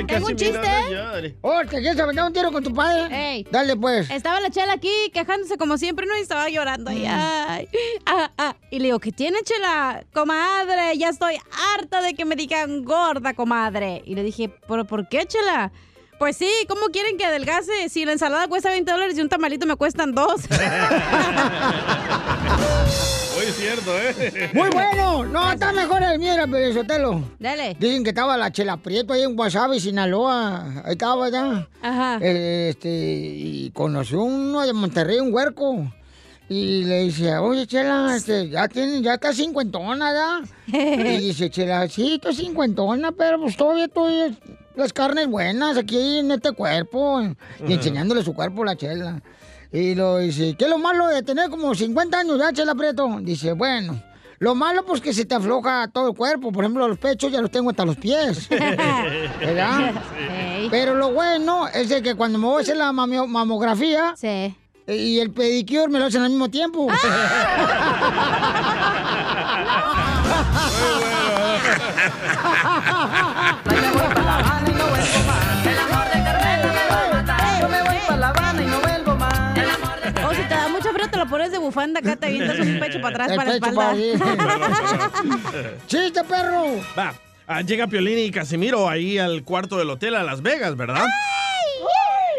[0.05, 1.37] Tengo un chiste.
[1.41, 3.07] Oh, ¿te quieres aventar un tiro con tu padre?
[3.11, 3.47] Ey.
[3.49, 4.09] Dale, pues.
[4.09, 6.17] Estaba la chela aquí quejándose como siempre, ¿no?
[6.17, 6.91] Y estaba llorando.
[6.91, 7.67] Y, ay.
[8.05, 8.55] Ah, ah.
[8.69, 10.03] y le digo, ¿qué tiene chela?
[10.13, 11.37] Comadre, ya estoy
[11.75, 14.01] harta de que me digan gorda, comadre.
[14.05, 15.71] Y le dije, ¿pero por qué, chela?
[16.19, 17.89] Pues sí, ¿cómo quieren que adelgase?
[17.89, 20.41] Si la ensalada cuesta 20 dólares y un tamalito me cuestan dos.
[23.37, 24.49] Muy cierto, ¿eh?
[24.53, 25.25] Muy bueno.
[25.25, 27.21] No, está mejor el mío, era Pelizotelo.
[27.39, 27.75] Dale.
[27.79, 30.81] Dicen que estaba la Chela Prieto ahí en Guasave, Sinaloa.
[30.83, 31.67] Ahí estaba ya.
[31.81, 32.17] Ajá.
[32.21, 35.91] Eh, Este, y conoció uno de Monterrey, un huerco.
[36.49, 40.41] Y le dice, oye, Chela, este, ya tiene, ya está cincuentona, ¿ya?
[40.79, 44.35] y dice, Chela, sí, estoy cincuentona, pero pues todavía estoy
[44.75, 47.21] las carnes buenas aquí en este cuerpo.
[47.67, 49.21] Y enseñándole su cuerpo a la Chela.
[49.71, 52.73] Y lo dice, ¿qué es lo malo de tener como 50 años ya, Chela?
[53.21, 54.01] Dice, bueno,
[54.39, 56.51] lo malo pues que se te afloja todo el cuerpo.
[56.51, 58.47] Por ejemplo, los pechos ya los tengo hasta los pies.
[59.39, 59.93] ¿Verdad?
[60.69, 64.15] Pero lo bueno es de que cuando me voy a hacer la mamografía
[64.87, 66.87] y el pedicure me lo hacen al mismo tiempo.
[70.77, 72.76] El
[81.77, 83.95] bufanda acá, te avientas un pecho para atrás El para la espalda.
[85.87, 86.81] ¡Chiste, perro!
[86.97, 87.13] Va,
[87.47, 91.05] ah, llega Piolín y Casimiro ahí al cuarto del hotel a Las Vegas, ¿verdad?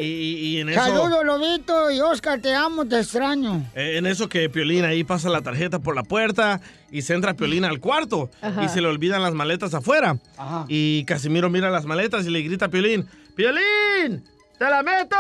[0.01, 0.81] Y, y en eso...
[0.81, 3.64] Saludos, Lobito y Oscar, te amo, te extraño.
[3.74, 6.61] Eh, En eso que Piolín ahí pasa la tarjeta por la puerta
[6.92, 8.64] y se entra Piolín al cuarto Ajá.
[8.64, 10.16] y se le olvidan las maletas afuera.
[10.37, 10.66] Ajá.
[10.68, 14.24] Y Casimiro mira las maletas y le grita a Piolín, ¡Piolín!
[14.59, 15.16] ¡Te la meto!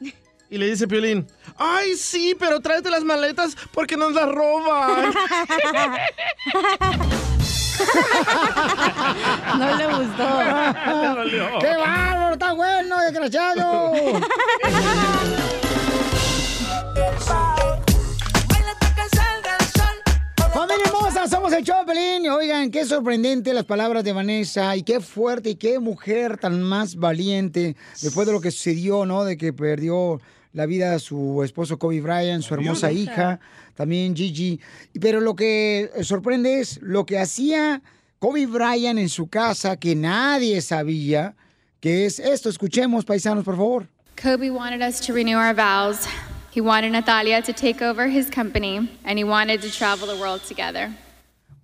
[0.50, 1.26] Y le dice Piolín,
[1.58, 5.12] ¡ay, sí, pero tráete las maletas porque nos las roban!
[9.58, 11.58] No le gustó.
[11.60, 12.32] ¡Qué bárbaro!
[12.32, 13.92] ¡Está bueno, desgraciado!
[20.52, 22.28] Familia hermosa, somos el Choplin.
[22.30, 26.96] Oigan, qué sorprendente las palabras de Vanessa y qué fuerte y qué mujer tan más
[26.96, 29.24] valiente después de lo que sucedió, ¿no?
[29.24, 30.20] De que perdió
[30.52, 33.02] la vida a su esposo Kobe Bryant, su hermosa Dios.
[33.02, 33.40] hija,
[33.74, 34.60] también Gigi.
[35.00, 37.82] Pero lo que sorprende es lo que hacía
[38.18, 41.34] Kobe Bryant en su casa que nadie sabía,
[41.80, 42.48] que es esto.
[42.48, 43.86] Escuchemos, paisanos, por favor.
[44.20, 46.06] Kobe wanted us to renew our vows.
[46.50, 50.42] He wanted Natalia to take over his company, and he wanted to travel the world
[50.42, 50.90] together.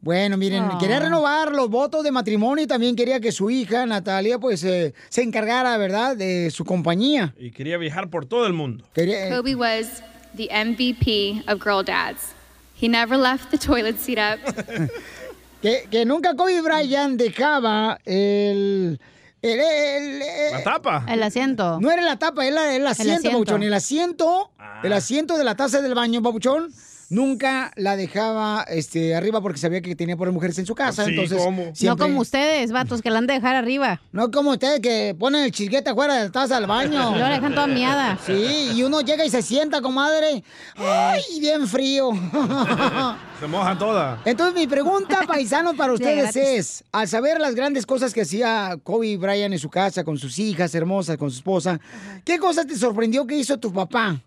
[0.04, 0.76] Bueno, miren, Ah.
[0.78, 4.92] quería renovar los votos de matrimonio y también quería que su hija, Natalia, pues eh,
[5.08, 7.34] se encargara, ¿verdad?, de su compañía.
[7.38, 8.84] Y quería viajar por todo el mundo.
[8.94, 10.02] Quería- Kobe was
[10.36, 12.34] the MVP of girl dads.
[12.80, 14.40] He never left the toilet seat up.
[15.62, 19.00] que, que nunca Kobe Bryant dejaba el...
[19.40, 21.06] el- el- el- La tapa.
[21.08, 21.78] El asiento.
[21.80, 23.30] No era la tapa, era el asiento, asiento.
[23.32, 23.62] Pabuchón.
[23.62, 24.80] El asiento, Ah.
[24.84, 26.68] el asiento de la taza del baño, Pabuchón,
[27.14, 31.04] nunca la dejaba este, arriba porque sabía que tenía por mujeres en su casa.
[31.04, 31.72] Sí, entonces, ¿cómo?
[31.80, 34.00] No como ustedes, vatos, que la han de dejar arriba.
[34.12, 37.04] No como ustedes que ponen el chisguete afuera de la taza del baño.
[37.14, 38.18] Y la dejan toda miada.
[38.26, 40.42] Sí, y uno llega y se sienta, comadre.
[40.76, 42.10] Ay, bien frío.
[43.40, 44.20] Se moja toda.
[44.24, 49.16] Entonces mi pregunta, paisano, para ustedes es, al saber las grandes cosas que hacía Kobe
[49.16, 51.80] Bryant en su casa, con sus hijas hermosas, con su esposa,
[52.24, 54.20] ¿qué cosas te sorprendió que hizo tu papá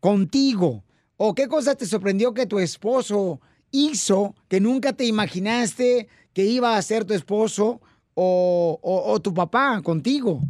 [0.00, 0.82] contigo?
[1.20, 3.40] ¿O qué cosas te sorprendió que tu esposo
[3.72, 7.80] hizo que nunca te imaginaste que iba a ser tu esposo
[8.14, 10.40] o, o- o tu papá contigo?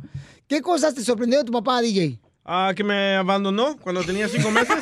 [0.47, 2.21] ¿Qué cosas te sorprendió de tu papá, DJ?
[2.45, 4.77] Ah, que me abandonó cuando tenía cinco meses.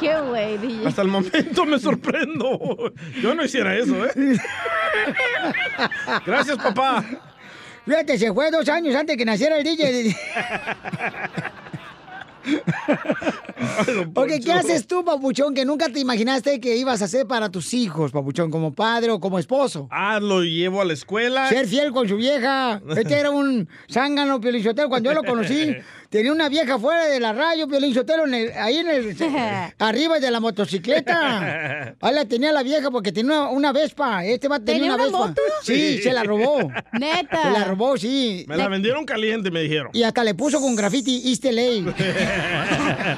[0.00, 0.86] Qué güey, DJ.
[0.88, 2.92] Hasta el momento me sorprendo.
[3.22, 4.36] Yo no hiciera eso, ¿eh?
[6.26, 7.04] Gracias, papá.
[7.86, 10.14] Fíjate, se fue dos años antes que naciera el DJ.
[14.14, 17.74] ok, ¿qué haces tú, papuchón, que nunca te imaginaste que ibas a hacer para tus
[17.74, 19.88] hijos, papuchón, como padre o como esposo?
[19.90, 21.48] Ah, lo llevo a la escuela.
[21.48, 22.80] Ser fiel con su vieja.
[22.96, 24.40] Este era un zángano.
[24.40, 25.76] Cuando yo lo conocí,
[26.16, 29.16] tenía una vieja fuera de la radio, Piolinsotelo, en el, ahí en el...
[29.78, 31.94] arriba de la motocicleta.
[32.00, 34.24] Ahí la tenía la vieja porque tenía una, una Vespa.
[34.24, 35.26] Este va a tener ¿Tenía una, una Vespa.
[35.28, 35.42] moto?
[35.62, 36.02] Sí, Sí.
[36.02, 36.70] se la robó.
[36.92, 37.42] Neta.
[37.42, 38.44] Se la robó, sí.
[38.48, 39.90] Me la vendieron caliente, me dijeron.
[39.92, 41.92] Y hasta le puso con graffiti East LA.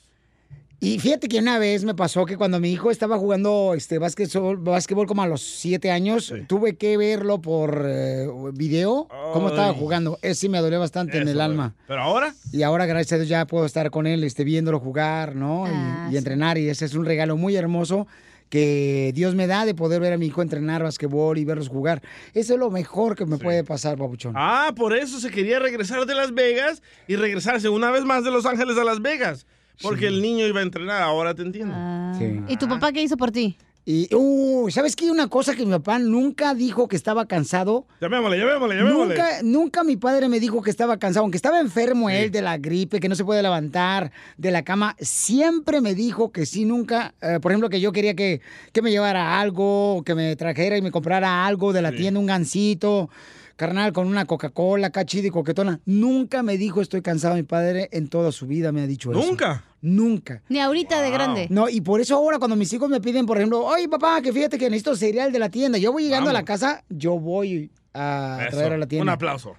[0.82, 4.56] Y fíjate que una vez me pasó que cuando mi hijo estaba jugando este básquetbol,
[4.58, 9.76] básquetbol como a los siete años, tuve que verlo por eh, video, cómo estaba Ay.
[9.78, 10.18] jugando.
[10.22, 11.76] Eso sí me dolió bastante en el alma.
[11.86, 15.36] Pero ahora, Y ahora, gracias a Dios, ya puedo estar con él, este, viéndolo jugar,
[15.36, 15.68] ¿no?
[15.68, 16.58] Y- Ah, y, entrenar.
[16.58, 18.08] Y ese es un regalo muy hermoso
[18.50, 22.02] que Dios me da de poder ver a mi hijo entrenar basquetbol y verlos jugar.
[22.34, 24.34] Eso es lo mejor que me puede pasar, papuchón.
[24.38, 28.32] ah, por eso se quería regresar de Las Vegas y regresarse una vez más de
[28.32, 29.46] Los Ángeles a Las Vegas.
[29.82, 31.76] Porque el niño iba a entrenar, ahora te entiendo.
[32.18, 32.42] Sí.
[32.48, 33.58] ¿Y tu papá qué hizo por ti?
[33.86, 35.10] Y, uh, ¿sabes qué?
[35.10, 37.88] Una cosa que mi papá nunca dijo que estaba cansado.
[38.02, 39.16] Llamémosle, llamémosle, llamémosle.
[39.16, 42.60] Nunca, nunca mi padre me dijo que estaba cansado, aunque estaba enfermo él de la
[42.60, 47.16] gripe, que no se puede levantar de la cama, siempre me dijo que sí, nunca,
[47.22, 48.42] eh, por ejemplo, que yo quería que,
[48.74, 52.28] que me llevara algo, que me trajera y me comprara algo de la tienda, un
[52.28, 53.10] gansito,
[53.56, 55.80] carnal, con una Coca-Cola, acá chida y coquetona.
[55.86, 59.20] Nunca me dijo estoy cansado mi padre en toda su vida, me ha dicho eso.
[59.20, 59.64] ¿Nunca?
[59.82, 60.42] Nunca.
[60.50, 61.48] Ni ahorita de grande.
[61.50, 64.34] No, y por eso ahora cuando mis hijos me piden, por ejemplo, oye papá, que
[64.34, 67.72] fíjate que necesito cereal de la tienda, yo voy llegando a la casa, yo voy
[67.94, 69.04] a Eso, traer a la tienda.
[69.04, 69.56] Un aplauso.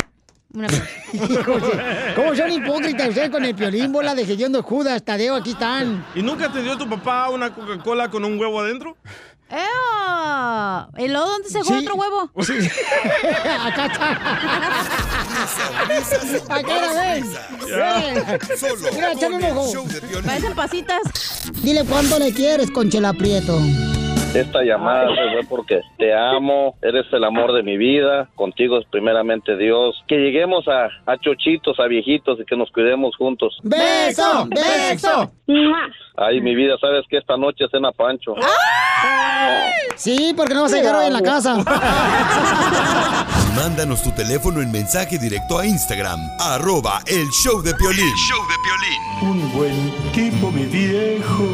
[2.17, 6.05] ¿Cómo son hipócritas ustedes con el piolín, bola de hediondo Judas, Tadeo, aquí están?
[6.15, 8.97] ¿Y nunca te dio tu papá una Coca-Cola con un huevo adentro?
[9.51, 10.89] ¡Eo!
[10.99, 11.85] ¿Y luego dónde se fue Sí.
[11.87, 12.31] otro huevo?
[13.65, 14.11] Acá está.
[16.49, 17.25] Acá la ven.
[18.59, 19.85] Solo Mira, un ojo.
[20.25, 21.01] Parecen pasitas.
[21.63, 23.59] Dile cuánto le quieres, Conchela Prieto.
[24.35, 29.57] Esta llamada fue porque te amo, eres el amor de mi vida, contigo es primeramente
[29.57, 29.97] Dios.
[30.07, 33.59] Que lleguemos a, a chochitos, a viejitos y que nos cuidemos juntos.
[33.65, 34.47] ¡Beso!
[34.49, 35.33] ¡Beso!
[36.17, 38.35] Ay, mi vida, sabes que esta noche es cena Pancho.
[39.97, 41.57] Sí, porque no vas a llegar hoy en la casa.
[43.57, 48.15] Mándanos tu teléfono en mensaje directo a Instagram, arroba el show de Piolín.
[49.23, 51.50] Un buen tipo, mi viejo.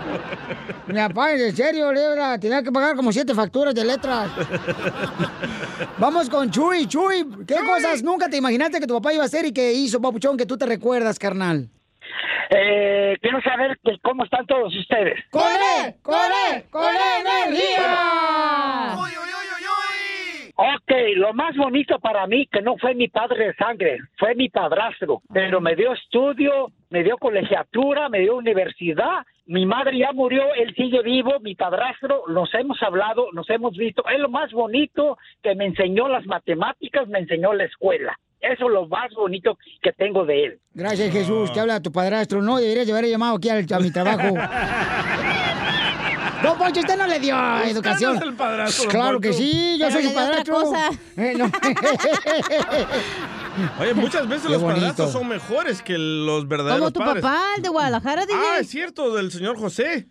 [0.86, 4.30] Mi papá, en serio, Lebra, tenía que pagar como siete facturas de letras.
[5.98, 7.26] Vamos con Chuy, Chuy.
[7.46, 10.36] ¿Qué cosas nunca te imaginaste que tu papá iba a hacer y que hizo, papuchón,
[10.36, 11.68] que tú te recuerdas, carnal?
[12.50, 15.18] Eh, quiero saber que cómo están todos ustedes.
[15.30, 15.96] ¡Corre!
[16.02, 16.64] ¡Corre!
[16.70, 18.96] ¡Corre energía!
[20.58, 24.48] Ok, lo más bonito para mí que no fue mi padre de sangre, fue mi
[24.48, 29.26] padrastro, pero me dio estudio, me dio colegiatura, me dio universidad.
[29.44, 34.02] Mi madre ya murió, él sigue vivo, mi padrastro, nos hemos hablado, nos hemos visto.
[34.08, 38.18] Es lo más bonito que me enseñó las matemáticas, me enseñó la escuela.
[38.52, 40.60] Eso es lo más bonito que tengo de él.
[40.74, 41.52] Gracias, Jesús.
[41.52, 42.42] Te habla tu padrastro.
[42.42, 44.34] No, deberías de haber llamado aquí al- a mi trabajo.
[46.42, 48.12] Don Poncho, usted no le dio Usted educación.
[48.14, 50.54] no es el padrastro, Claro que sí, yo Pero soy le su dio otra padrastro.
[50.54, 50.90] cosa.
[51.16, 51.46] Eh, no.
[53.80, 54.80] Oye, muchas veces Qué los bonito.
[54.80, 57.22] padrastros son mejores que los verdaderos Como tu padres.
[57.22, 58.38] papá, el de Guadalajara, DJ.
[58.38, 60.06] Ah, es cierto, del señor José.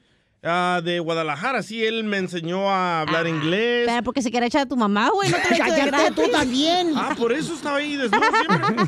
[0.45, 3.85] Ah, de Guadalajara, sí, él me enseñó a hablar inglés.
[3.87, 6.11] Pero porque se quiere echar a tu mamá, güey, no te lo echo de Cállate,
[6.11, 6.93] tú también.
[6.95, 8.85] Ah, por eso estaba ahí desnudo siempre.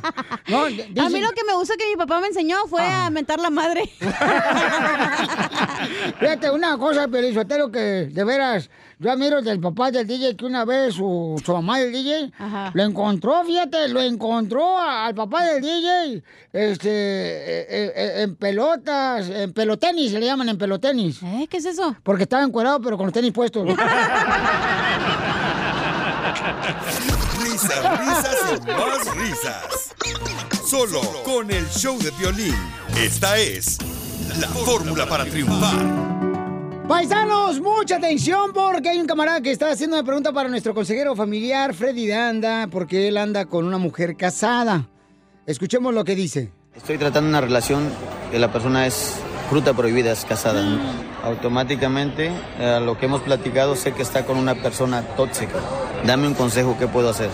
[0.47, 3.07] No, A mí lo que me gusta que mi papá me enseñó fue Ah.
[3.07, 3.83] a mentar la madre.
[6.19, 7.79] Fíjate, una cosa, Pelizotero, que
[8.11, 8.69] de veras,
[8.99, 12.31] yo admiro del papá del DJ que una vez su, su mamá del DJ
[12.73, 16.23] lo encontró, fíjate, lo encontró a- al papá del DJ
[16.53, 21.21] este, eh, eh, eh, en pelotas, en pelotenis, se le llaman en pelotenis.
[21.23, 21.47] ¿Eh?
[21.49, 21.95] ¿Qué es eso?
[22.03, 23.67] Porque estaba encuerado, pero con los tenis puestos.
[27.39, 29.95] Risas, risas y más risas.
[30.65, 32.55] Solo con el show de violín.
[32.97, 33.77] Esta es
[34.39, 36.26] la fórmula para triunfar.
[36.87, 41.17] Paisanos, mucha atención porque hay un camarada que está haciendo una pregunta para nuestro consejero
[41.17, 44.87] familiar, Freddy Danda, porque él anda con una mujer casada.
[45.45, 46.53] Escuchemos lo que dice.
[46.73, 47.89] Estoy tratando una relación
[48.31, 49.15] que la persona es
[49.49, 50.63] fruta prohibida, es casada.
[51.23, 55.59] Automáticamente, eh, a lo que hemos platicado, sé que está con una persona tóxica.
[56.05, 57.29] Dame un consejo, ¿qué puedo hacer?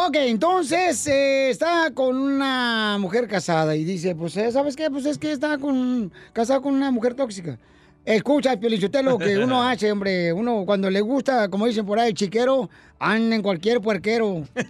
[0.00, 4.88] Ok, entonces eh, está con una mujer casada y dice, pues, eh, ¿sabes qué?
[4.92, 7.58] Pues es que está con, casado con una mujer tóxica.
[8.04, 8.54] Escucha,
[9.02, 10.32] lo que uno hace, hombre.
[10.32, 12.70] Uno cuando le gusta, como dicen por ahí, chiquero,
[13.00, 14.44] anda en cualquier puerquero.
[14.54, 14.64] Qué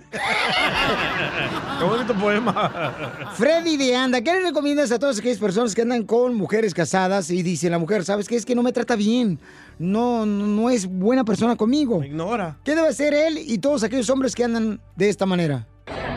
[1.84, 2.94] bonito poema.
[3.34, 7.28] Freddy de Anda, ¿qué le recomiendas a todas aquellas personas que andan con mujeres casadas
[7.30, 8.34] y dice la mujer, ¿sabes qué?
[8.34, 9.38] Es que no me trata bien.
[9.78, 12.02] No, no, no es buena persona conmigo.
[12.02, 12.56] ignora.
[12.64, 15.66] ¿Qué debe hacer él y todos aquellos hombres que andan de esta manera?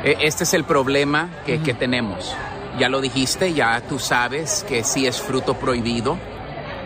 [0.04, 2.36] E- Este es el problema que, que tenemos.
[2.80, 6.18] Ya lo dijiste, ya tú sabes que sí es fruto prohibido.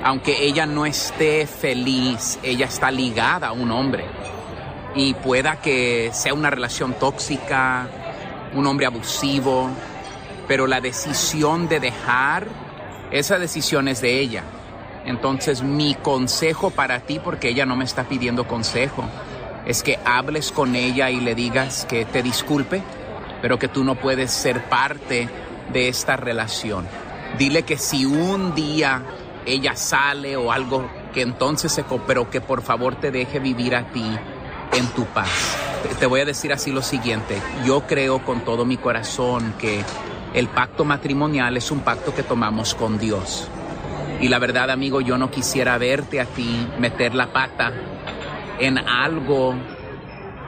[0.04, 4.06] Aunque ella no esté feliz, ella está ligada a un hombre.
[4.96, 7.88] Y pueda que sea una relación tóxica,
[8.54, 9.70] un hombre abusivo,
[10.48, 12.48] pero la decisión de dejar,
[13.12, 14.44] esa decisión es de ella.
[15.06, 19.04] Entonces mi consejo para ti, porque ella no me está pidiendo consejo,
[19.66, 22.82] es que hables con ella y le digas que te disculpe,
[23.42, 25.30] pero que tú no puedes ser parte
[25.72, 26.88] de esta relación.
[27.38, 29.04] Dile que si un día
[29.46, 31.84] ella sale o algo, que entonces se...
[32.08, 34.06] Pero que por favor te deje vivir a ti
[34.74, 35.58] en tu paz.
[36.00, 37.42] Te voy a decir así lo siguiente.
[37.66, 39.84] Yo creo con todo mi corazón que
[40.34, 43.48] el pacto matrimonial es un pacto que tomamos con Dios.
[44.20, 47.72] Y la verdad, amigo, yo no quisiera verte a ti meter la pata
[48.60, 49.56] en algo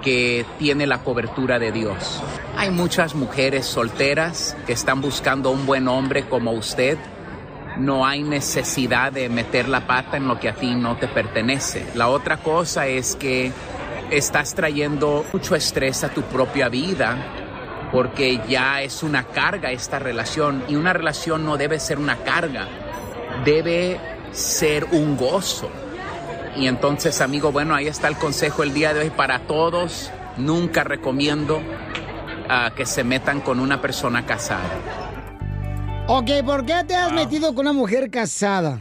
[0.01, 2.21] que tiene la cobertura de Dios.
[2.55, 6.97] Hay muchas mujeres solteras que están buscando un buen hombre como usted.
[7.77, 11.85] No hay necesidad de meter la pata en lo que a ti no te pertenece.
[11.93, 13.51] La otra cosa es que
[14.09, 17.17] estás trayendo mucho estrés a tu propia vida
[17.91, 22.67] porque ya es una carga esta relación y una relación no debe ser una carga,
[23.43, 23.99] debe
[24.31, 25.69] ser un gozo.
[26.55, 30.11] Y entonces, amigo, bueno, ahí está el consejo el día de hoy para todos.
[30.37, 31.61] Nunca recomiendo
[32.49, 34.69] ah, que se metan con una persona casada.
[36.07, 38.79] Ok, ¿por qué te has metido con una mujer casada?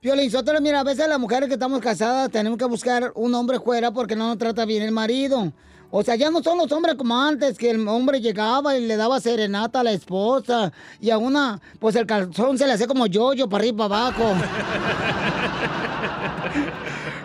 [0.00, 3.58] Piolín Sotelo, mira, a veces las mujeres que estamos casadas tenemos que buscar un hombre
[3.58, 5.52] fuera porque no nos trata bien el marido.
[5.90, 8.96] O sea, ya no son los hombres como antes, que el hombre llegaba y le
[8.96, 13.06] daba serenata a la esposa y a una, pues el calzón se le hacía como
[13.06, 14.34] yo-yo para arriba y para abajo.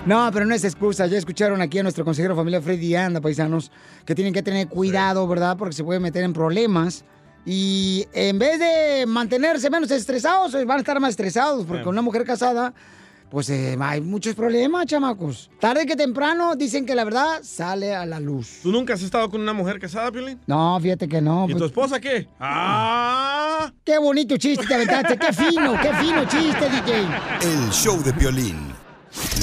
[0.06, 1.08] No, pero no es excusa.
[1.08, 3.72] Ya escucharon aquí a nuestro consejero familiar Freddy Anda, paisanos,
[4.06, 5.56] que tienen que tener cuidado, ¿verdad?
[5.58, 7.06] Porque se pueden meter en problemas.
[7.46, 12.26] Y en vez de mantenerse menos estresados, van a estar más estresados, porque una mujer
[12.26, 12.74] casada,
[13.34, 15.50] pues eh, hay muchos problemas, chamacos.
[15.60, 18.60] Tarde que temprano dicen que la verdad sale a la luz.
[18.62, 20.40] ¿Tú nunca has estado con una mujer casada, Piolín?
[20.46, 21.46] No, fíjate que no.
[21.50, 22.28] ¿Y tu pues- esposa qué?
[22.40, 23.74] ¡Ah!
[23.84, 27.08] Qué bonito chiste te aventaste, qué fino, qué fino chiste, DJ.
[27.42, 28.72] El show de violín.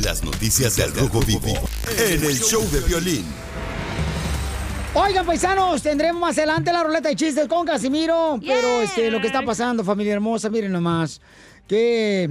[0.05, 1.53] Las noticias del Rojo Vivo.
[1.99, 3.25] En el show de violín.
[4.95, 8.39] Oigan, paisanos, tendremos más adelante la ruleta de chistes con Casimiro.
[8.41, 11.21] Pero este, lo que está pasando, familia hermosa, miren nomás.
[11.67, 12.31] Qué,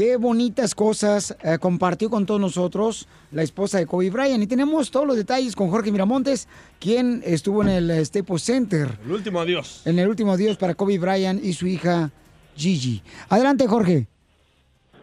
[0.00, 4.42] qué bonitas cosas eh, compartió con todos nosotros la esposa de Kobe Bryant.
[4.42, 6.48] Y tenemos todos los detalles con Jorge Miramontes,
[6.78, 8.88] quien estuvo en el eh, Staples Center.
[9.04, 9.86] El último adiós.
[9.86, 12.10] En el último adiós para Kobe Bryant y su hija
[12.56, 13.02] Gigi.
[13.28, 14.06] Adelante, Jorge.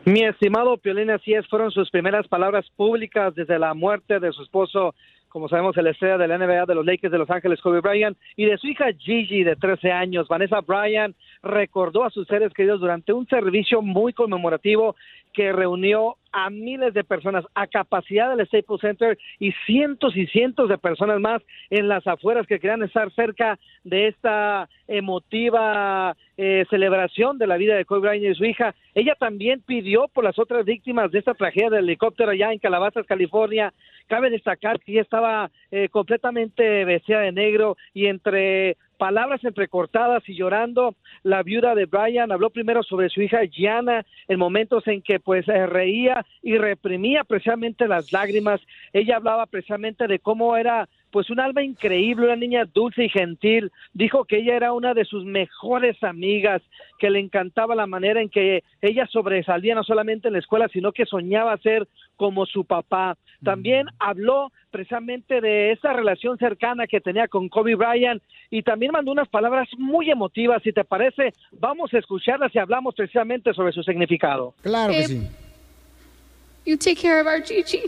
[0.06, 4.41] Mi estimado Piolín, así es, fueron sus primeras palabras públicas desde la muerte de su
[4.41, 4.95] esposo,
[5.30, 8.18] como sabemos, el estrella de la NBA de los Lakers de Los Ángeles, Kobe Bryant,
[8.36, 10.28] y de su hija Gigi, de 13 años.
[10.28, 14.96] Vanessa Bryant recordó a sus seres queridos durante un servicio muy conmemorativo
[15.38, 20.68] que reunió a miles de personas a capacidad del Staples Center y cientos y cientos
[20.68, 27.38] de personas más en las afueras que querían estar cerca de esta emotiva eh, celebración
[27.38, 28.74] de la vida de Kobe Bryant y su hija.
[28.96, 33.06] Ella también pidió por las otras víctimas de esta tragedia del helicóptero allá en Calabazas,
[33.06, 33.72] California.
[34.08, 40.36] Cabe destacar que ella estaba eh, completamente vestida de negro y entre palabras entrecortadas y
[40.36, 45.20] llorando, la viuda de Brian habló primero sobre su hija Gianna en momentos en que
[45.20, 48.60] pues eh, reía y reprimía precisamente las lágrimas.
[48.93, 53.72] Ella hablaba precisamente de cómo era pues un alma increíble, una niña dulce y gentil.
[53.93, 56.62] Dijo que ella era una de sus mejores amigas,
[56.99, 60.91] que le encantaba la manera en que ella sobresalía no solamente en la escuela, sino
[60.91, 63.18] que soñaba ser como su papá.
[63.43, 69.12] También habló precisamente de esa relación cercana que tenía con Kobe Bryant y también mandó
[69.12, 70.62] unas palabras muy emotivas.
[70.64, 74.53] Si te parece, vamos a escucharlas y hablamos precisamente sobre su significado.
[74.62, 75.28] Claro que sí.
[76.66, 77.84] You take care of our Gigi.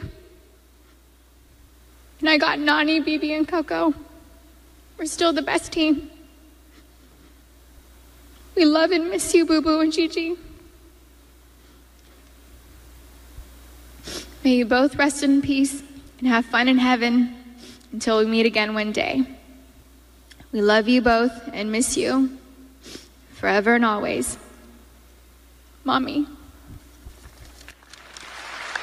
[2.19, 3.93] And I got Nani, BB, and Coco.
[4.97, 6.09] We're still the best team.
[8.55, 10.35] We love and miss you, Boo Boo and Gigi.
[14.43, 15.81] May you both rest in peace
[16.19, 17.35] and have fun in heaven
[17.93, 19.23] until we meet again one day.
[20.51, 22.37] We love you both and miss you
[23.33, 24.37] forever and always.
[25.85, 26.27] Mommy.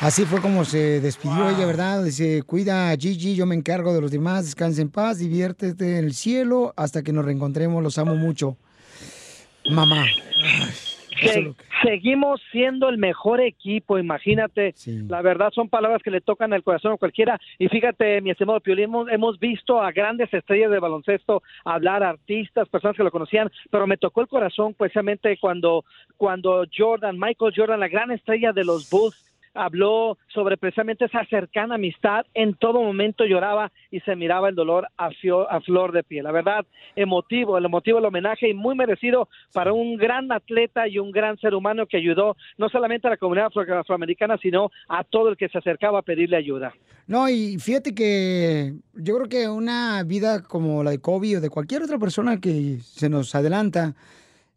[0.01, 2.05] Así fue como se despidió ella, ¿verdad?
[2.05, 6.05] Dice, cuida a Gigi, yo me encargo de los demás, descansa en paz, diviértete en
[6.05, 8.57] el cielo, hasta que nos reencontremos, los amo mucho.
[9.71, 10.05] Mamá.
[11.21, 14.75] Se- Seguimos siendo el mejor equipo, imagínate.
[15.09, 17.39] La verdad son palabras que le tocan al corazón a cualquiera.
[17.59, 22.69] Y fíjate, mi estimado Piolín, hemos, hemos visto a grandes estrellas de baloncesto hablar, artistas,
[22.69, 25.85] personas que lo conocían, pero me tocó el corazón precisamente cuando,
[26.17, 29.23] cuando Jordan, Michael Jordan, la gran estrella de los Bulls,
[29.57, 32.27] habló sobre precisamente esa cercana amistad.
[32.35, 36.25] En todo momento lloraba y se miraba el dolor a, fio- a flor de piel.
[36.25, 40.99] La verdad, emotivo, el emotivo, el homenaje y muy merecido para un gran atleta y
[40.99, 45.05] un gran ser humano que ayudó no solamente a la comunidad afro- afroamericana, sino a
[45.05, 46.75] todo el que se acercaba a pedirle ayuda.
[47.07, 51.51] No, y fíjate que yo creo que una vida como la de Kobe o de
[51.51, 53.95] cualquier otra persona que se nos adelanta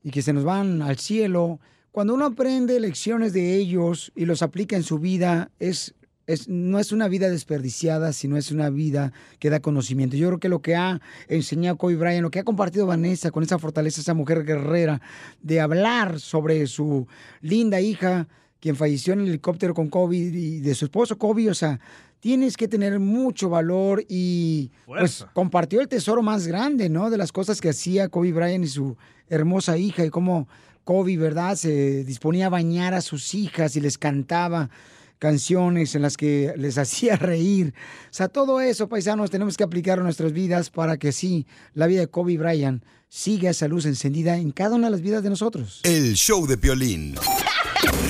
[0.03, 1.59] y que se nos van al cielo,
[1.91, 5.95] cuando uno aprende lecciones de ellos y los aplica en su vida, es,
[6.27, 10.15] es, no es una vida desperdiciada, sino es una vida que da conocimiento.
[10.15, 13.43] Yo creo que lo que ha enseñado Kobe Bryant, lo que ha compartido Vanessa con
[13.43, 15.01] esa fortaleza, esa mujer guerrera,
[15.41, 17.07] de hablar sobre su
[17.41, 18.27] linda hija,
[18.59, 21.79] quien falleció en el helicóptero con Kobe y de su esposo Kobe, o sea,
[22.19, 27.09] tienes que tener mucho valor y pues compartió el tesoro más grande, ¿no?
[27.09, 28.97] De las cosas que hacía Kobe Bryant y su
[29.29, 30.47] hermosa hija y cómo
[30.89, 31.55] Kobe, ¿verdad?
[31.55, 34.71] Se disponía a bañar a sus hijas y les cantaba
[35.19, 37.75] canciones en las que les hacía reír.
[38.05, 41.85] O sea, todo eso, paisanos, tenemos que aplicar en nuestras vidas para que sí, la
[41.85, 45.29] vida de Kobe Bryant siga esa luz encendida en cada una de las vidas de
[45.29, 45.81] nosotros.
[45.83, 47.13] El show de Piolín.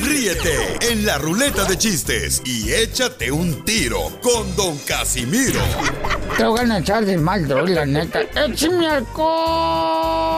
[0.01, 5.59] Ríete en la ruleta de chistes y échate un tiro con Don Casimiro.
[6.37, 8.21] Te voy a echar de mal, la neta.
[8.21, 10.29] ¡Échame alcohol!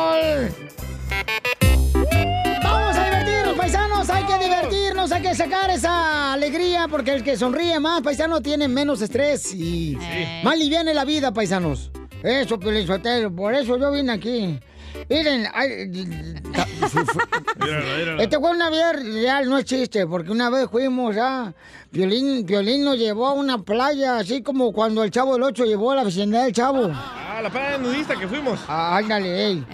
[5.02, 9.54] Divertirnos, hay que sacar esa alegría, porque el que sonríe más, paisano, tiene menos estrés
[9.54, 9.98] y
[10.44, 11.92] más liviana la vida, paisanos.
[12.24, 12.74] Eso, por
[13.54, 14.60] eso yo vine aquí.
[15.10, 15.92] Miren, ay,
[18.20, 21.54] este fue una vida real, no es chiste, porque una vez fuimos a...
[21.94, 25.92] Violín, Violín nos llevó a una playa, así como cuando el Chavo del Ocho llevó
[25.92, 26.90] a la vecindad del Chavo.
[26.94, 28.62] Ah, la playa nudista que fuimos.
[28.70, 29.66] Ah, ándale, ey.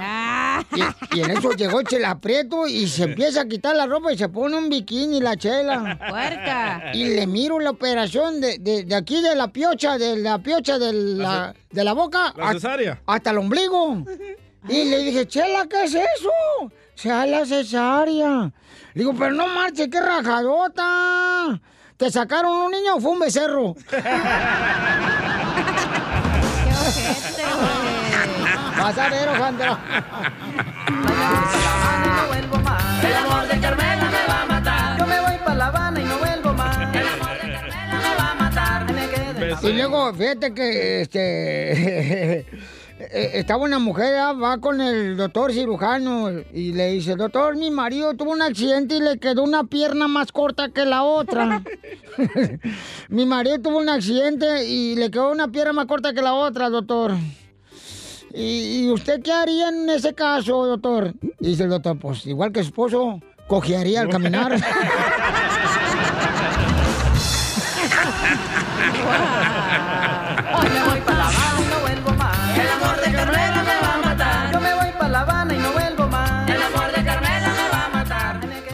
[0.76, 4.18] Y, y en eso llegó Chela Prieto y se empieza a quitar la ropa y
[4.18, 6.00] se pone un bikini la Chela.
[6.10, 6.92] Puerca.
[6.96, 10.80] Y le miro la operación de, de- de aquí de la piocha, de la piocha
[10.80, 12.34] de la, de la boca.
[12.36, 13.00] La a- cesárea.
[13.06, 14.04] hasta el ombligo.
[14.70, 16.72] Y le dije, Chela, ¿qué es eso?
[16.96, 18.52] Sea la cesárea.
[18.94, 21.60] Le digo, pero no marche, qué rajadota.
[21.96, 23.76] ¿Te sacaron un niño o fue un becerro?
[28.78, 29.80] Vas a ver, Ojandra.
[33.04, 35.00] El amor de Carmela me va a matar.
[35.00, 36.96] Yo me voy para La Habana y no vuelvo más.
[36.96, 38.94] El amor de Carmela me va a matar.
[38.94, 42.46] Me quedé Y luego, fíjate que este.
[43.00, 47.70] eh, Estaba una mujer, ah, va con el doctor cirujano y le dice, doctor, mi
[47.70, 51.64] marido tuvo un accidente y le quedó una pierna más corta que la otra.
[53.10, 56.70] mi marido tuvo un accidente y le quedó una pierna más corta que la otra,
[56.70, 57.14] doctor.
[58.34, 61.14] ¿Y, y usted qué haría en ese caso, doctor?
[61.40, 64.60] Y dice el doctor, pues igual que su esposo, cojearía al caminar.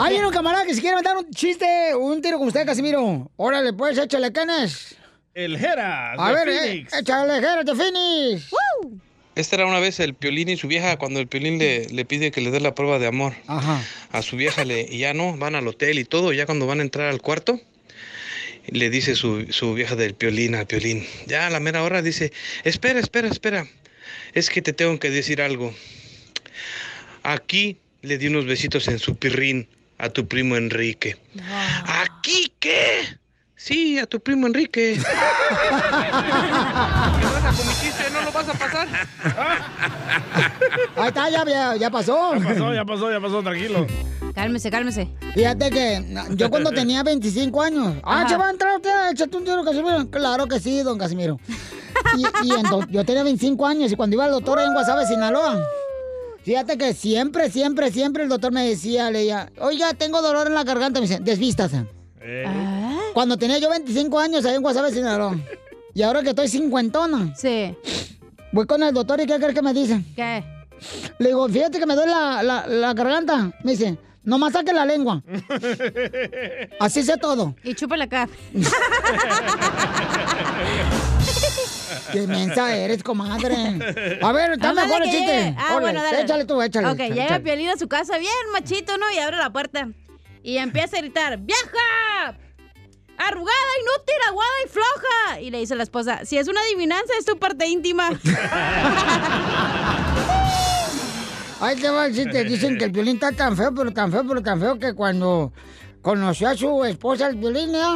[0.05, 3.31] Hay un camarada que se quiere mandar un chiste, un tiro con usted, Casimiro.
[3.37, 4.97] Órale, pues, échale, ¿quiénes?
[5.33, 6.11] El Jera.
[6.11, 8.51] A ver, eh, échale, Jera, de Phoenix.
[9.35, 12.31] Esta era una vez el Piolín y su vieja cuando el Piolín le, le pide
[12.31, 13.81] que le dé la prueba de amor Ajá.
[14.11, 16.67] a su vieja le, y ya no, van al hotel y todo, y ya cuando
[16.67, 17.61] van a entrar al cuarto,
[18.67, 22.33] le dice su, su vieja del Piolín al Piolín, ya a la mera hora dice,
[22.65, 23.67] espera, espera, espera,
[24.33, 25.73] es que te tengo que decir algo.
[27.23, 31.17] Aquí le di unos besitos en su pirrín a tu primo Enrique.
[31.85, 33.19] ¿Aquí qué?
[33.55, 34.95] Sí, a tu primo Enrique.
[34.99, 35.03] ¿Qué
[37.23, 38.09] pasa con mi chiste?
[38.11, 38.87] ¿No lo vas a pasar?
[40.97, 42.35] Ahí está, ya, ya, ya pasó.
[42.35, 43.87] Ya pasó, ya pasó, ya pasó, tranquilo.
[44.35, 45.09] Cálmese, cálmese.
[45.33, 47.95] Fíjate que yo cuando tenía 25 años.
[48.03, 48.25] Ah.
[48.27, 49.11] ¿se va a entrar usted?
[49.11, 50.09] Échate un tiro, Casimiro.
[50.09, 51.39] Claro que sí, don Casimiro.
[52.17, 52.49] Y,
[52.89, 55.63] yo tenía 25 años y cuando iba al doctor en Guasave, Sinaloa.
[56.43, 60.63] Fíjate que siempre, siempre, siempre el doctor me decía, leía, oiga, tengo dolor en la
[60.63, 60.99] garganta.
[60.99, 61.85] Me dice, desvístase.
[63.13, 65.37] Cuando tenía yo 25 años ahí en Guasave, Sinaloa.
[65.93, 67.33] Y ahora que estoy cincuentona.
[67.35, 67.75] Sí.
[68.51, 70.01] Voy con el doctor y ¿qué crees que me dice?
[70.15, 70.43] ¿Qué?
[71.19, 73.51] Le digo, fíjate que me duele la, la, la garganta.
[73.63, 75.23] Me dice, nomás saque la lengua.
[76.79, 77.55] Así sé todo.
[77.63, 78.27] Y chúpale acá.
[82.13, 83.55] Qué mensa eres, comadre.
[84.21, 85.55] A ver, está mejor el chiste.
[85.57, 86.21] Ah, bueno, dale.
[86.21, 86.87] Échale tú, échale.
[86.87, 87.43] Ok, échale, llega échale.
[87.43, 89.11] Piolín a su casa bien machito, ¿no?
[89.11, 89.89] Y abre la puerta.
[90.43, 92.37] Y empieza a gritar, ¡Vieja!
[93.17, 95.41] Arrugada, inútil, aguada y floja.
[95.41, 98.09] Y le dice a la esposa, si es una adivinanza, es tu parte íntima.
[101.61, 102.43] Ahí te va el chiste.
[102.43, 105.53] Dicen que el violín está tan feo, pero tan feo, pero tan feo que cuando
[106.01, 107.95] conoció a su esposa el violín, ¿ya?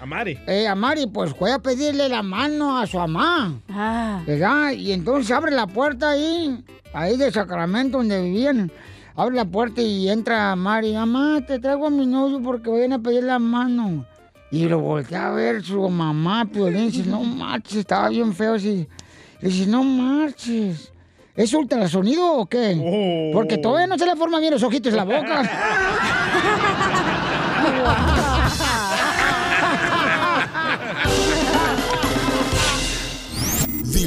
[0.00, 0.38] A Mari.
[0.46, 3.60] Eh, a Mari, pues fue a pedirle la mano a su mamá.
[3.68, 4.22] Ah.
[4.26, 4.72] ¿Verdad?
[4.72, 8.70] Y entonces abre la puerta ahí, ahí de Sacramento, donde vivían.
[9.16, 10.94] Abre la puerta y entra Mari.
[10.94, 14.06] Mamá, te traigo a mi novio porque vayan a pedir la mano.
[14.50, 16.90] Y lo voltea a ver su mamá, Piolín.
[16.90, 18.54] Dice, no marches, estaba bien feo.
[18.54, 18.86] Así.
[19.40, 20.92] Le dice, no marches.
[21.34, 23.30] ¿Es ultrasonido o qué?
[23.32, 25.42] Porque todavía no se le forman bien los ojitos en la boca.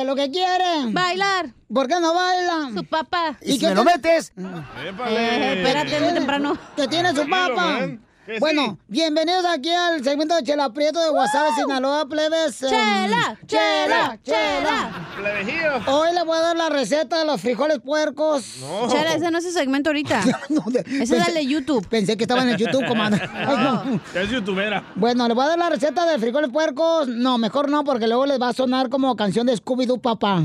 [0.00, 0.94] es lo que quieren?
[0.94, 1.54] Bailar.
[1.72, 2.74] ¿Por qué no bailan?
[2.74, 3.36] Su papá.
[3.42, 4.32] ¿Y qué te- metes?
[4.36, 6.58] Eh, espérate, es muy temprano.
[6.76, 8.00] Que tiene su man.
[8.40, 12.62] Bueno, bienvenidos aquí al segmento de Chela Prieto de Guasave, Sinaloa, plebes.
[12.62, 15.08] Em, Chela, chela, chela.
[15.16, 15.92] Plebejillo.
[15.92, 18.58] Hoy les voy a dar la receta de los frijoles puercos.
[18.60, 18.88] No.
[18.88, 20.20] Chela, ese no es el segmento ahorita.
[20.86, 21.86] Ese es el de YouTube.
[21.88, 24.00] Pensé que estaba en el YouTube, no.
[24.14, 24.84] Ya es youtubera.
[24.94, 27.08] Bueno, les voy a dar la receta de frijoles puercos.
[27.08, 30.42] No, mejor no, porque luego les va a sonar como canción de Scooby-Doo Papá.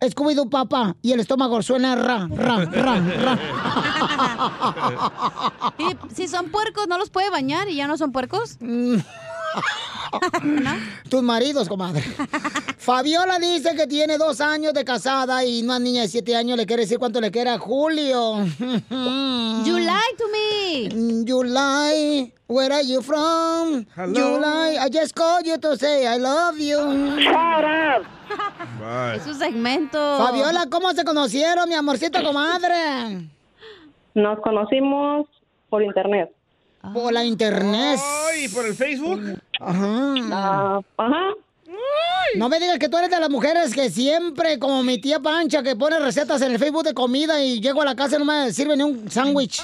[0.00, 0.96] Scooby-Doo Papá.
[1.02, 3.38] Y el estómago suena ra, ra, ra, ra.
[5.78, 8.58] Y si son puercos, ¿no los puede bañar y ya no son puercos?
[11.08, 12.02] Tus maridos, comadre.
[12.78, 16.66] Fabiola dice que tiene dos años de casada y una niña de siete años le
[16.66, 18.36] quiere decir cuánto le quiere a Julio.
[19.62, 21.24] You lie to me.
[21.26, 22.32] You lie.
[22.46, 23.86] Where are you from?
[23.94, 24.12] Hello.
[24.12, 24.78] You lie.
[24.80, 26.78] I just called you to say I love you.
[28.80, 29.16] Bye.
[29.16, 29.98] Es un segmento.
[30.18, 33.28] Fabiola, ¿cómo se conocieron, mi amorcito comadre?
[34.14, 35.26] Nos conocimos
[35.68, 36.30] por internet.
[36.94, 37.98] Por la internet.
[38.30, 39.20] Ay, ¿por el Facebook?
[39.60, 40.14] Ajá.
[40.32, 41.20] Ah, ajá.
[42.36, 45.62] No me digas que tú eres de las mujeres que siempre, como mi tía Pancha,
[45.64, 48.24] que pone recetas en el Facebook de comida y llego a la casa y no
[48.24, 49.60] me sirve ni un sándwich.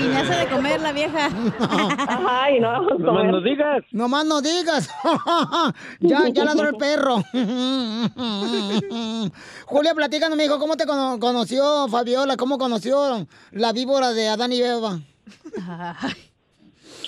[0.00, 1.26] Y me hace de comer la vieja.
[1.26, 3.30] Ajá, y no No más comer.
[3.30, 3.84] no digas.
[3.92, 4.88] Nomás no digas.
[6.00, 7.16] ya, ya ladró el perro.
[9.66, 12.36] Julia, platícanos, mi hijo, ¿cómo te cono- conoció Fabiola?
[12.36, 14.98] ¿Cómo conoció la víbora de Adán y Eva?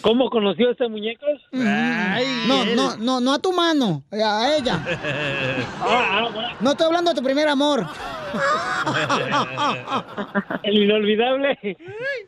[0.03, 1.27] ¿Cómo conoció a esta muñeca?
[1.53, 4.81] No, no, no, no a tu mano, a ella.
[5.83, 6.57] Ah, ah.
[6.61, 7.87] No estoy hablando de tu primer amor.
[10.63, 11.59] El inolvidable.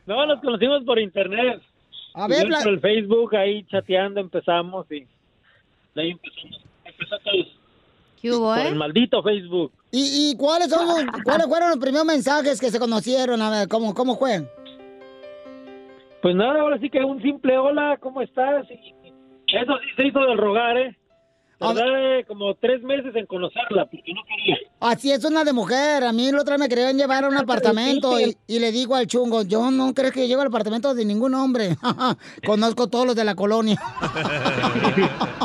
[0.06, 1.60] No, nos conocimos por internet.
[2.14, 5.06] A ver, pla- por el Facebook, ahí chateando empezamos y
[5.94, 6.60] de ahí empezamos.
[6.84, 8.38] Empezó todo.
[8.38, 8.68] hubo, Por eh?
[8.68, 9.72] el maldito Facebook.
[9.90, 13.40] ¿Y, y cuáles, son los- cuáles fueron los primeros mensajes que se conocieron?
[13.40, 14.46] A ver, ¿cómo, cómo fue?
[16.22, 18.64] Pues nada, ahora sí que un simple hola, ¿cómo estás?
[18.70, 20.96] Y eso sí se hizo del rogar, ¿eh?
[21.58, 24.56] Tardé como tres meses en conocerla, porque no quería.
[24.80, 26.02] Así es una de mujer.
[26.02, 29.06] A mí la otra me querían llevar a un apartamento y, y le digo al
[29.06, 31.76] chungo, yo no creo que llego al apartamento de ningún hombre.
[32.46, 33.76] Conozco todos los de la colonia.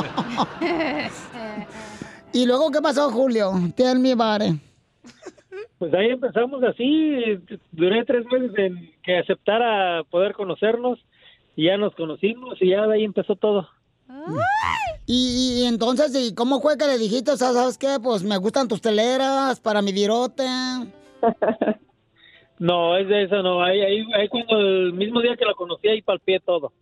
[2.32, 3.52] ¿Y luego qué pasó, Julio?
[3.76, 4.56] Tell me about it.
[5.78, 7.38] Pues ahí empezamos así,
[7.70, 10.98] duré tres meses en que aceptara poder conocernos
[11.56, 13.66] y ya nos conocimos y ya de ahí empezó todo.
[15.06, 17.96] Y, y entonces, ¿y cómo fue que le dijiste, o sea, sabes qué?
[18.02, 20.44] Pues me gustan tus teleras para mi virote.
[22.60, 25.86] No, es de eso, no, ahí, ahí, ahí cuando el mismo día que la conocí
[25.86, 26.72] ahí palpié todo.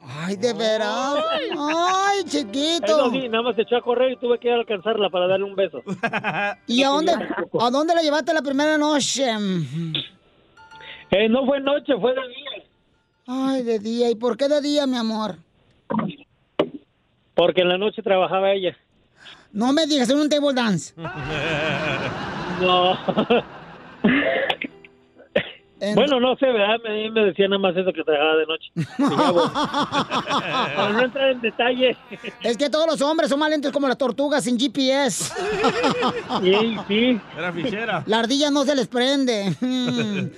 [0.00, 1.16] Ay, de veras.
[1.54, 2.86] Ay, chiquito.
[2.86, 5.26] Eso sí, nada más se echó a correr y tuve que ir a alcanzarla para
[5.26, 5.82] darle un beso.
[6.66, 9.26] ¿Y a dónde, a dónde la llevaste la primera noche?
[11.12, 12.64] Eh, no fue noche, fue de día.
[13.26, 14.10] Ay, de día.
[14.10, 15.36] ¿Y por qué de día, mi amor?
[17.34, 18.74] Porque en la noche trabajaba ella.
[19.52, 20.94] No me digas, en un table dance.
[22.60, 22.96] No.
[25.96, 26.76] Bueno, no sé, ¿verdad?
[26.84, 28.70] Me, me decía nada más eso que trabajaba de noche.
[30.76, 31.96] Para no entrar en detalle.
[32.42, 35.32] Es que todos los hombres son más lentos como las tortugas sin GPS.
[36.40, 37.20] Sí, sí.
[37.36, 38.04] Era fichera.
[38.06, 39.56] La ardilla no se les prende.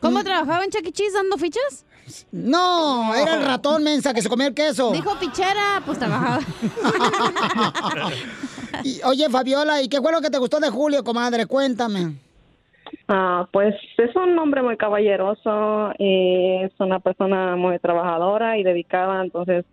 [0.00, 0.92] ¿Cómo trabajaba en Chuck E.
[0.92, 1.84] Cheese dando fichas?
[2.32, 4.90] No, era el ratón mensa que se comía el queso.
[4.92, 6.40] Dijo fichera, pues trabajaba.
[8.84, 11.44] Y, oye, Fabiola, ¿y qué fue lo que te gustó de Julio, comadre?
[11.46, 12.14] Cuéntame.
[13.08, 19.22] Ah, pues es un hombre muy caballeroso y es una persona muy trabajadora y dedicada,
[19.22, 19.64] entonces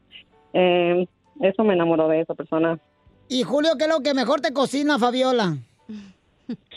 [0.53, 1.07] eh,
[1.41, 2.79] eso me enamoró de esa persona.
[3.29, 5.57] ¿Y Julio, qué es lo que mejor te cocina, Fabiola?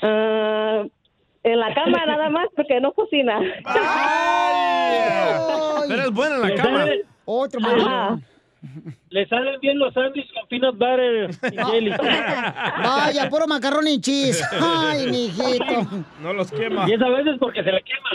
[0.03, 0.85] Ah,
[1.43, 3.41] en la cama nada más porque no cocina.
[5.89, 6.79] Pero es buena en la cama.
[6.81, 8.19] sale- Otro Ajá.
[9.09, 11.91] Le salen bien los sándwiches con peanut butter y jelly.
[12.85, 14.45] Vaya, puro macarrón y cheese.
[14.61, 16.05] Ay, mijito.
[16.23, 16.87] No los quema.
[16.89, 18.11] Y es a veces porque se le quema.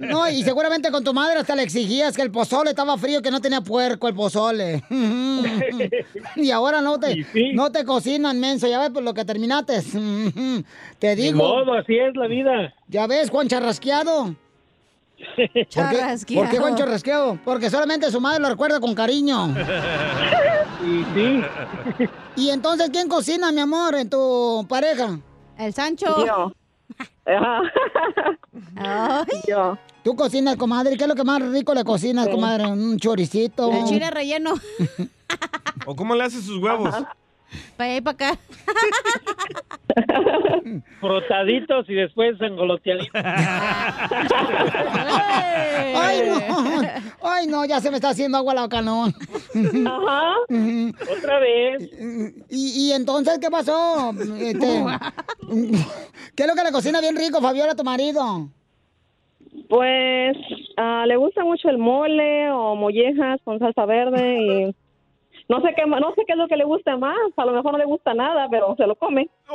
[0.00, 3.30] No, y seguramente con tu madre hasta le exigías que el pozole estaba frío, que
[3.30, 4.82] no tenía puerco el pozole.
[6.36, 8.66] Y ahora no te, no te cocinan, menso.
[8.66, 9.80] Ya ves por lo que terminaste.
[10.98, 11.38] Te digo.
[11.38, 12.74] modo, así es la vida.
[12.88, 14.34] Ya ves, Juan Charrasqueado.
[15.36, 16.42] ¿Por qué, Charrasqueado.
[16.44, 17.38] ¿Por qué Juan Charrasqueado?
[17.44, 19.54] Porque solamente su madre lo recuerda con cariño.
[20.82, 21.42] Y sí.
[22.36, 25.18] ¿Y entonces quién cocina, mi amor, en tu pareja?
[25.58, 26.26] El Sancho.
[26.26, 26.52] Yo.
[29.48, 29.78] Yo.
[30.02, 30.96] Tú cocinas, comadre.
[30.96, 32.66] ¿Qué es lo que más rico le cocinas, comadre?
[32.66, 33.72] Un choricito.
[33.72, 34.54] El chile relleno.
[35.86, 36.94] ¿O cómo le hace sus huevos?
[37.76, 38.38] Para allá y para acá.
[41.00, 43.10] Frotaditos y después engoloteaditos.
[45.96, 46.40] Ay, no.
[47.22, 49.06] Ay, no, ya se me está haciendo agua la boca, no.
[49.06, 50.34] Ajá.
[51.16, 51.90] Otra vez.
[52.50, 54.12] ¿Y, y entonces qué pasó?
[54.38, 54.84] Este,
[56.34, 58.48] ¿Qué es lo que le cocina bien rico, Fabiola, a tu marido?
[59.68, 60.36] Pues
[60.76, 64.74] ah, le gusta mucho el mole o mollejas con salsa verde y
[65.48, 67.16] no sé qué no sé qué es lo que le gusta más.
[67.36, 69.28] A lo mejor no le gusta nada, pero se lo come.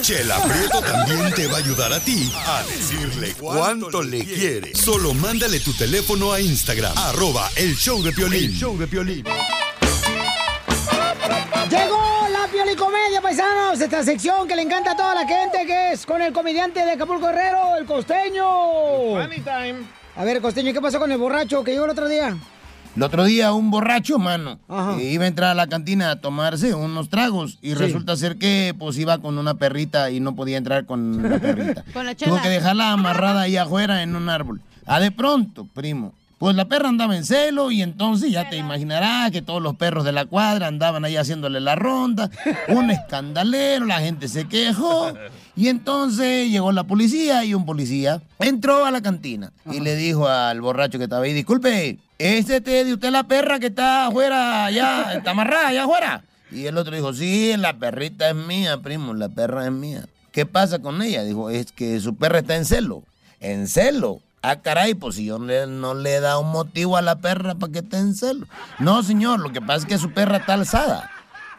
[0.00, 4.74] Chela Prieto también te va a ayudar a ti a decirle cuánto le quiere.
[4.74, 8.50] Solo mándale tu teléfono a Instagram, arroba el show de Piolín.
[8.50, 9.24] El show de Piolín.
[11.70, 12.00] Llegó
[12.30, 13.80] la piolicomedia, paisanos.
[13.80, 16.92] Esta sección que le encanta a toda la gente, que es con el comediante de
[16.92, 19.20] Acapulco Guerrero, el costeño.
[19.22, 19.84] Funny time.
[20.18, 22.36] A ver, costeño, ¿qué pasó con el borracho que llegó el otro día?
[22.96, 24.58] El otro día un borracho, mano,
[25.00, 28.98] iba a entrar a la cantina a tomarse unos tragos y resulta ser que pues
[28.98, 31.84] iba con una perrita y no podía entrar con la perrita.
[31.92, 32.42] Con la Tuvo chela.
[32.42, 34.60] que dejarla amarrada ahí afuera en un árbol.
[34.86, 36.12] Ah, de pronto, primo.
[36.38, 40.04] Pues la perra andaba en celo y entonces ya te imaginarás que todos los perros
[40.04, 42.30] de la cuadra andaban ahí haciéndole la ronda.
[42.68, 45.12] Un escandalero, la gente se quejó.
[45.58, 50.28] Y entonces llegó la policía y un policía entró a la cantina y le dijo
[50.28, 54.66] al borracho que estaba ahí, disculpe, ¿es este de usted la perra que está afuera
[54.66, 56.22] allá, está amarrada allá afuera?
[56.52, 60.06] Y el otro dijo, sí, la perrita es mía, primo, la perra es mía.
[60.30, 61.24] ¿Qué pasa con ella?
[61.24, 63.02] Dijo, es que su perra está en celo.
[63.40, 64.20] ¿En celo?
[64.42, 67.54] Ah, caray, pues si yo le- no le he dado un motivo a la perra
[67.56, 68.46] para que esté en celo.
[68.78, 71.10] No, señor, lo que pasa es que su perra está alzada.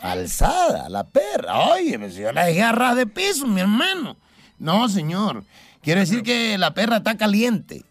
[0.02, 1.58] Alzada, la perra.
[1.74, 4.16] Oye, pues yo la dejé a ras de piso, mi hermano.
[4.58, 5.44] No, señor.
[5.82, 7.84] Quiere decir que la perra está caliente.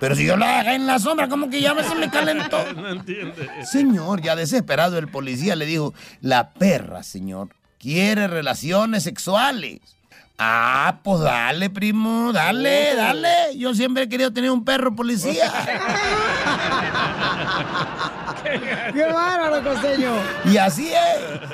[0.00, 2.58] Pero si yo la dejé en la sombra, como que ya me se me calentó.
[2.76, 3.48] No entiende.
[3.64, 7.48] Señor, ya desesperado, el policía le dijo, la perra, señor,
[7.78, 9.80] quiere relaciones sexuales.
[10.40, 13.56] Ah, pues dale, primo, dale, dale.
[13.56, 15.52] Yo siempre he querido tener un perro policía.
[18.94, 20.12] ¡Qué bárbaro, costeño!
[20.44, 21.50] Y así es.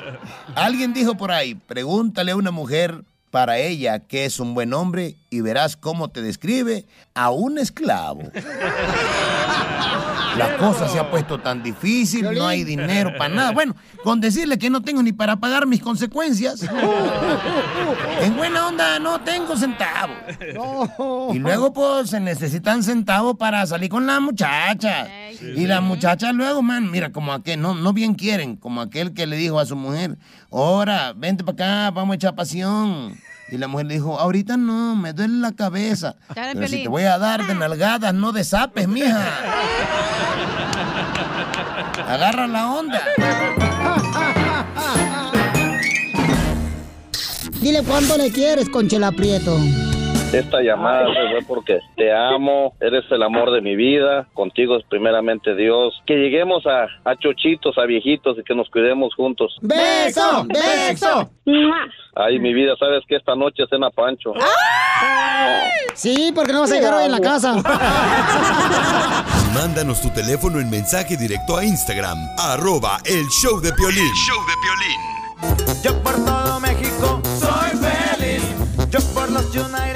[0.54, 5.14] Alguien dijo por ahí, pregúntale a una mujer para ella qué es un buen hombre
[5.34, 8.22] y verás cómo te describe a un esclavo.
[10.38, 13.50] La cosa se ha puesto tan difícil, no hay dinero para nada.
[13.50, 13.74] Bueno,
[14.04, 16.64] con decirle que no tengo ni para pagar mis consecuencias.
[18.20, 20.16] En buena onda, no tengo centavos.
[21.32, 25.08] Y luego, pues, se necesitan centavos para salir con la muchacha.
[25.40, 29.26] Y la muchacha luego, man, mira, como aquel, no, no bien quieren, como aquel que
[29.26, 30.16] le dijo a su mujer,
[30.50, 33.14] ahora, vente para acá, vamos a echar pasión.
[33.54, 36.16] Y la mujer le dijo, ahorita no, me duele la cabeza.
[36.34, 39.28] Dale, Pero si te voy a dar de nalgadas, no de zapes, mija.
[42.08, 43.00] Agarra la onda.
[47.60, 49.56] Dile cuánto le quieres, Conchela Prieto.
[50.34, 54.84] Esta llamada se fue porque te amo, eres el amor de mi vida, contigo es
[54.88, 55.94] primeramente Dios.
[56.06, 59.56] Que lleguemos a, a chochitos, a viejitos y que nos cuidemos juntos.
[59.62, 60.44] ¡Beso!
[60.48, 61.30] ¡Beso!
[62.16, 64.32] Ay, mi vida, sabes que esta noche cena Pancho.
[65.94, 67.54] Sí, porque no vas a llegar hoy en la casa.
[69.54, 74.10] Mándanos tu teléfono en mensaje directo a Instagram, arroba el show de Piolín.
[75.84, 78.42] Yo por todo México soy feliz.
[78.90, 79.93] Yo por los United.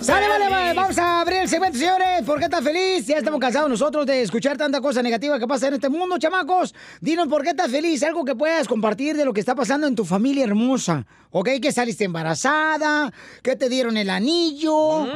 [0.00, 0.74] Sale, vale, vale.
[0.74, 2.22] Vamos a abrir el segmento, señores.
[2.26, 3.06] ¿Por qué estás feliz?
[3.06, 6.74] Ya estamos cansados nosotros de escuchar tanta cosa negativa que pasa en este mundo, chamacos.
[7.00, 8.02] Dinos por qué estás feliz.
[8.02, 11.06] Algo que puedas compartir de lo que está pasando en tu familia hermosa.
[11.30, 11.48] ¿Ok?
[11.62, 13.12] Que saliste embarazada,
[13.42, 15.06] que te dieron el anillo,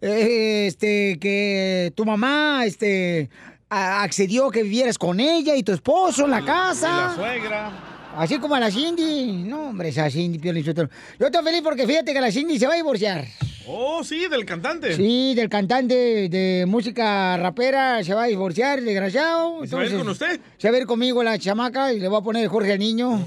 [0.00, 3.28] eh, este, que tu mamá, este,
[3.68, 6.88] a- accedió que vivieras con ella y tu esposo en la casa.
[6.88, 7.70] Y la suegra.
[8.18, 9.44] Así como a la Cindy.
[9.44, 10.90] No, hombre, esa Cindy, Sotelo.
[11.20, 13.24] Yo estoy feliz porque fíjate que la Cindy se va a divorciar.
[13.68, 14.96] Oh, sí, del cantante.
[14.96, 19.62] Sí, del cantante de música rapera se va a divorciar, desgraciado.
[19.62, 20.40] ¿Y se va a ir con usted?
[20.56, 23.24] Se va a ir conmigo la chamaca y le voy a poner Jorge al niño.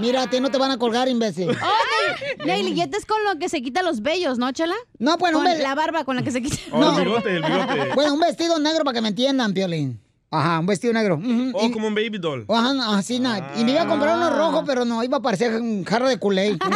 [0.00, 1.50] Mira, a ti no te van a colgar, imbécil.
[1.50, 4.74] Oh, negligente es con lo que se quita los vellos, ¿no, Chela?
[4.98, 6.56] No, bueno, con un la barba con la que se quita.
[6.72, 7.94] Oh, el bigote, el bigote.
[7.94, 10.00] Bueno, un vestido negro para que me entiendan, Piolín.
[10.30, 11.18] Ajá, un vestido negro.
[11.54, 12.44] Oh, como un baby doll.
[12.48, 13.52] Ajá, así nada.
[13.56, 16.18] Y me iba a comprar uno rojo, pero no, iba a parecer un jarro de
[16.18, 16.58] culé.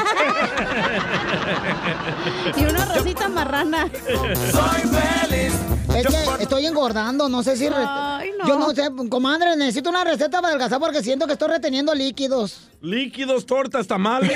[2.56, 3.88] Y una rosita marrana.
[4.50, 5.52] Soy feliz.
[5.97, 7.68] Es que estoy engordando, no sé si...
[7.72, 8.47] Ay, no.
[8.47, 12.68] Yo no sé, comadre, necesito una receta para adelgazar porque siento que estoy reteniendo líquidos.
[12.80, 14.32] Líquidos, tortas, tamales.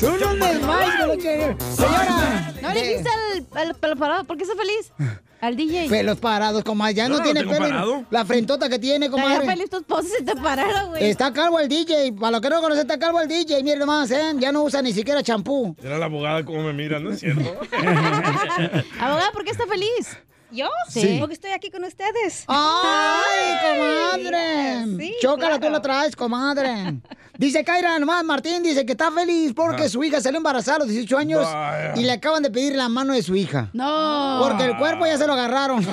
[0.00, 2.52] Son unos desmayos, Señora.
[2.62, 4.24] ¿No le dijiste al, al, al parado?
[4.24, 4.92] ¿Por qué estás feliz?
[5.40, 5.88] Al DJ.
[5.88, 6.94] Pelos parados, comadre.
[6.94, 7.64] Ya no, no tiene lo pelo.
[7.68, 8.04] parado.
[8.10, 9.46] La frentota que tiene, comadre.
[9.46, 11.04] feliz tu esposa si te parara, güey.
[11.10, 12.12] Está calvo el DJ.
[12.14, 13.62] Para los que no conocen, está calvo el DJ.
[13.62, 14.32] Miren nomás, ¿eh?
[14.38, 15.76] Ya no usa ni siquiera champú.
[15.82, 17.42] Era la abogada como me mira, ¿no es cierto?
[19.00, 20.16] Abogada, ¿por qué está feliz?
[20.50, 20.68] ¿Yo?
[20.88, 21.16] Sí.
[21.18, 22.44] Porque estoy aquí con ustedes.
[22.46, 24.84] ¡Ay, comadre!
[24.98, 25.72] Sí, Chócala, tú claro.
[25.74, 27.00] la traes, comadre.
[27.38, 29.88] Dice Kaira, nomás Martín, dice que está feliz porque Ah.
[29.88, 31.92] su hija salió embarazada a los 18 años Vaya.
[31.96, 33.68] y le acaban de pedir la mano de su hija.
[33.72, 34.40] No.
[34.42, 35.82] Porque el cuerpo ya se lo agarraron.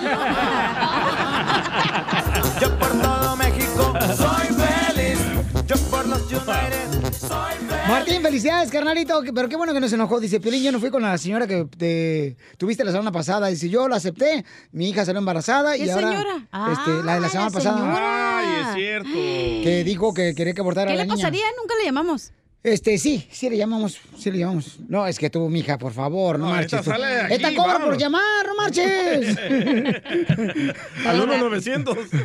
[2.62, 5.20] Yo por todo México soy feliz.
[5.68, 6.83] Yo por los United.
[7.88, 9.22] Martín, felicidades, carnalito.
[9.36, 10.20] Pero qué bueno que no se enojó.
[10.20, 13.48] Dice, Piolín, yo no fui con la señora que te tuviste la semana pasada.
[13.48, 16.10] Dice, yo la acepté, mi hija salió embarazada y ¿Qué ahora...
[16.12, 16.48] señora?
[16.72, 18.40] Este, la de la Ah, semana la pasada.
[18.40, 19.10] Ay, es cierto.
[19.14, 21.16] Que dijo que quería que abortara ¿Qué a la le niña.
[21.16, 21.46] pasaría?
[21.60, 22.32] Nunca le llamamos.
[22.64, 24.80] Este, sí, sí le llamamos, sí le llamamos.
[24.88, 26.80] No, es que tú, mija, por favor, no, No, marches.
[26.80, 26.89] esta tú.
[26.91, 29.38] sale de aquí, Esta cobra por llamar, no marches.
[31.05, 31.97] Al 1900.
[32.07, 32.16] ¿Sí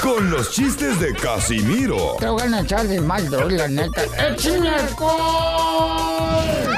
[0.04, 4.04] con los chistes de Casimiro Te voy a echar de mal, la neta.
[4.28, 6.69] ¡Échame alcohol!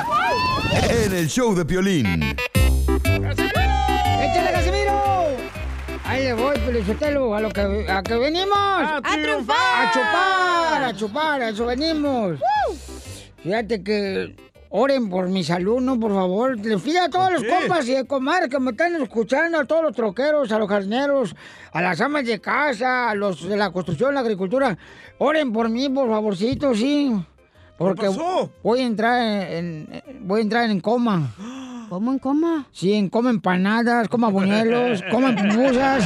[0.74, 2.36] En el show de violín.
[3.04, 5.02] ¡Échale, Casimiro!
[6.06, 8.58] Ahí le voy, Felicitelo, a lo que, a que venimos.
[8.58, 9.58] ¡A triunfar!
[9.58, 10.84] ¡A chupar!
[10.84, 11.42] ¡A chupar!
[11.42, 12.40] ¡A eso venimos!
[13.44, 14.36] Fíjate que
[14.70, 16.58] oren por mis alumnos, por favor.
[16.58, 19.96] Les pido a todos los compas y comadres que me están escuchando, a todos los
[19.96, 21.36] troqueros, a los jardineros,
[21.72, 24.78] a las amas de casa, a los de la construcción, la agricultura.
[25.18, 27.14] Oren por mí, por favorcito, sí.
[27.82, 28.10] Porque
[28.64, 31.32] voy a entrar en, en- voy a entrar en coma.
[31.90, 32.66] ¿Cómo en coma?
[32.72, 36.04] Sí, en coma empanadas, coma buñuelos, coma pupusas.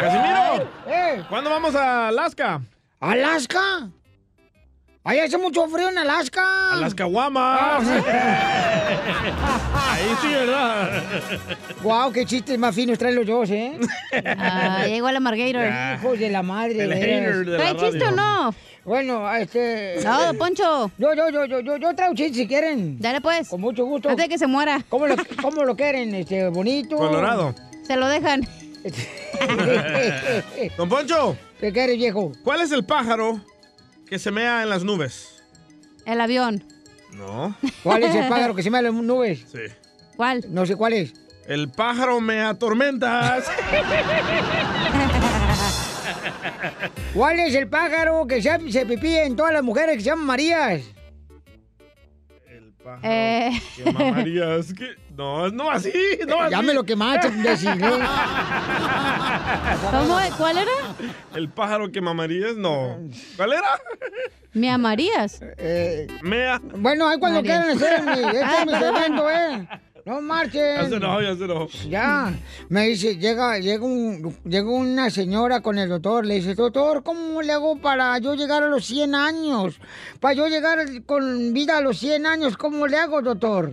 [0.00, 1.22] Casimiro, Eh.
[1.28, 2.60] ¿cuándo vamos a Alaska?
[3.00, 3.88] ¿Alaska?
[5.02, 6.74] Ahí hace mucho frío en Alaska.
[6.74, 7.88] A las caguamas.
[9.74, 11.02] Ahí sí, ¿verdad?
[11.82, 13.78] Wow, qué chistes más finos traen los dos, ¿eh?
[14.26, 15.72] Ah, llegó el Amargator.
[15.96, 16.82] Hijos de la madre.
[16.82, 17.38] El de hater veras.
[17.38, 18.54] de la ¿Trae chiste o no?
[18.84, 20.00] Bueno, este.
[20.04, 20.90] No, don Poncho.
[20.98, 23.00] Yo, yo, yo, yo, yo, yo traigo chiste si quieren.
[23.00, 23.48] Dale pues.
[23.48, 24.10] Con mucho gusto.
[24.10, 24.84] Antes de que se muera.
[24.90, 26.14] ¿Cómo lo, cómo lo quieren?
[26.14, 26.96] Este, bonito.
[26.96, 27.54] Colorado.
[27.86, 28.46] Se lo dejan.
[30.76, 31.38] Don Poncho.
[31.58, 32.32] ¿Qué quieres, viejo?
[32.44, 33.40] ¿Cuál es el pájaro
[34.10, 35.40] que se mea en las nubes?
[36.04, 36.64] El avión.
[37.12, 37.56] No.
[37.84, 39.46] ¿Cuál es el pájaro que se me en las nubes?
[39.50, 39.60] Sí.
[40.16, 40.44] ¿Cuál?
[40.48, 41.14] No sé cuál es.
[41.46, 43.44] El pájaro mea tormentas.
[47.14, 50.26] ¿Cuál es el pájaro que se, se pipí en todas las mujeres que se llaman
[50.26, 50.82] Marías?
[53.02, 53.50] Eh.
[53.76, 54.72] ¿Qué mamarías?
[54.72, 54.94] ¿Qué?
[55.16, 55.92] No, no así,
[56.26, 56.50] no así.
[56.50, 58.00] Ya me lo quemaste, imbécil, ¿eh?
[59.90, 60.18] ¿Cómo?
[60.38, 60.72] ¿Cuál era?
[61.34, 62.56] ¿El pájaro que mamarías?
[62.56, 62.98] No.
[63.36, 63.80] ¿Cuál era?
[64.52, 65.40] ¿Me amarías?
[66.22, 66.60] Mea.
[66.62, 68.94] Bueno, ahí cuando quieran hacer este es mi perdón.
[68.96, 69.68] segmento, ¿eh?
[70.04, 70.76] No marchen.
[70.76, 71.68] Ya se enojó, ya se enojó.
[71.88, 72.32] Ya,
[72.68, 77.42] me dice, llega, llega, un, llega una señora con el doctor, le dice, doctor, ¿cómo
[77.42, 79.78] le hago para yo llegar a los 100 años?
[80.20, 83.72] Para yo llegar con vida a los 100 años, ¿cómo le hago, doctor?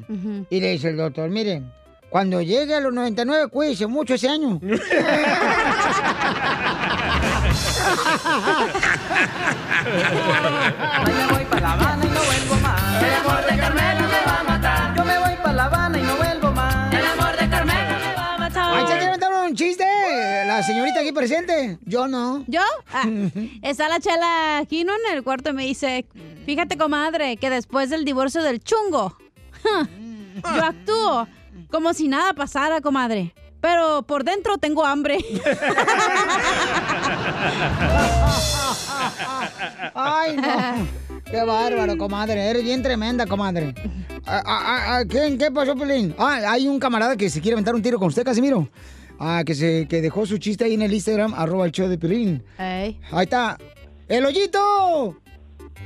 [0.49, 1.63] Y le dice el doctor, mire,
[2.09, 4.59] cuando llegue a los 99, cuídese mucho ese año.
[20.68, 21.80] señorita aquí presente.
[21.86, 22.43] Yo no.
[22.47, 22.61] ¿Yo?
[22.93, 23.05] Ah,
[23.61, 24.93] está la chela aquí, ¿no?
[24.93, 26.05] En el cuarto y me dice,
[26.45, 29.18] fíjate, comadre, que después del divorcio del chungo,
[29.63, 31.28] yo actúo
[31.72, 33.34] como si nada pasara, comadre.
[33.59, 35.18] Pero por dentro tengo hambre.
[39.95, 40.88] Ay, no.
[41.26, 42.49] Qué bárbaro, comadre.
[42.49, 43.74] Eres bien tremenda, comadre.
[44.28, 46.13] Ah, ah, ah, ¿qué, ¿Qué pasó, Pelín?
[46.20, 48.70] Ah, hay un camarada que se quiere aventar un tiro con usted, Casimiro.
[49.20, 51.97] Ah, que, se, que dejó su chiste ahí en el Instagram, arroba el show de
[51.97, 52.43] Pelín.
[52.57, 53.57] Ahí está.
[54.07, 55.18] ¡El hoyito!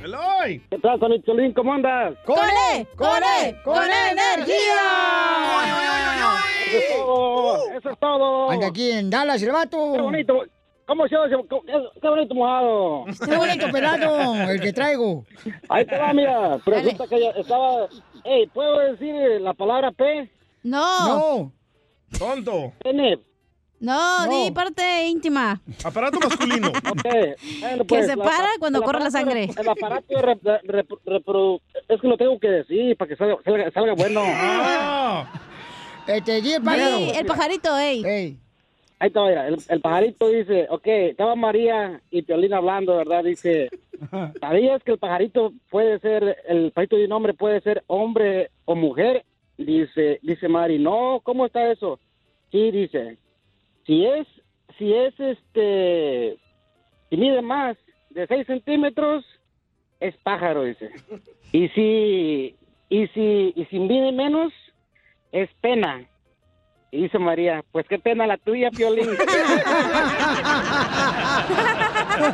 [0.02, 0.60] ¡Eloy!
[0.70, 1.52] ¿Qué tal, con el Cholín?
[1.52, 2.14] ¿Cómo andas?
[2.26, 2.86] ¡Con él!
[2.96, 3.56] ¡Con él!
[3.64, 4.54] ¡Con energía!
[6.66, 7.70] Eso es todo.
[7.78, 8.50] Eso es todo.
[8.50, 9.92] Anda aquí en Dallas, el vato.
[9.94, 10.42] Qué bonito.
[10.86, 11.44] ¿Cómo se llama?
[12.00, 13.04] Qué, bonito mojado.
[13.24, 15.24] Qué bonito pelado, el que traigo.
[15.68, 16.58] Ahí te va, mira.
[16.66, 17.88] Resulta que estaba...
[18.24, 20.28] Ey, ¿puedo decir la palabra P?
[20.64, 21.06] No.
[21.06, 21.52] No.
[22.18, 22.72] Tonto.
[22.82, 23.18] Pene.
[23.80, 25.60] No, di parte íntima.
[25.84, 26.68] Aparato masculino.
[26.92, 27.02] Ok.
[27.60, 29.44] Bueno, Que pues, se la- para cuando corre la sangre.
[29.56, 30.14] El aparato
[31.04, 34.22] reprodu- Es que lo tengo que decir para que salga, salga, salga bueno.
[36.06, 36.62] Este, di el.
[36.64, 38.36] Sí, el pajarito, ey.
[38.98, 43.22] Ahí está, mira, el, el pajarito dice, ok, estaba María y Piolín hablando, ¿verdad?
[43.24, 43.68] Dice,
[44.40, 48.74] ¿sabías que el pajarito puede ser, el pajarito de un hombre puede ser hombre o
[48.76, 49.24] mujer?
[49.58, 51.98] Dice, dice Mari, no, ¿cómo está eso?
[52.50, 53.18] Sí, dice,
[53.86, 54.26] si es,
[54.78, 56.38] si es este,
[57.10, 57.76] si mide más
[58.10, 59.24] de 6 centímetros,
[60.00, 60.90] es pájaro, dice.
[61.54, 62.56] Y si,
[62.88, 64.54] y si, y si mide menos,
[65.32, 66.08] es pena.
[66.90, 69.10] Y dice María, pues qué pena la tuya, Piolín.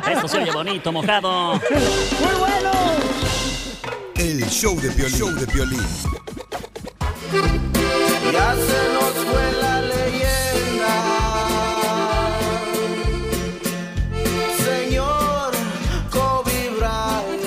[0.09, 1.55] Eso se oye bonito, mojado.
[1.55, 2.71] ¡Muy bueno!
[4.15, 5.17] El show de Piolín.
[5.17, 5.79] Show de Piolín.
[14.65, 15.51] Señor
[16.09, 17.41] Kobe Bryant.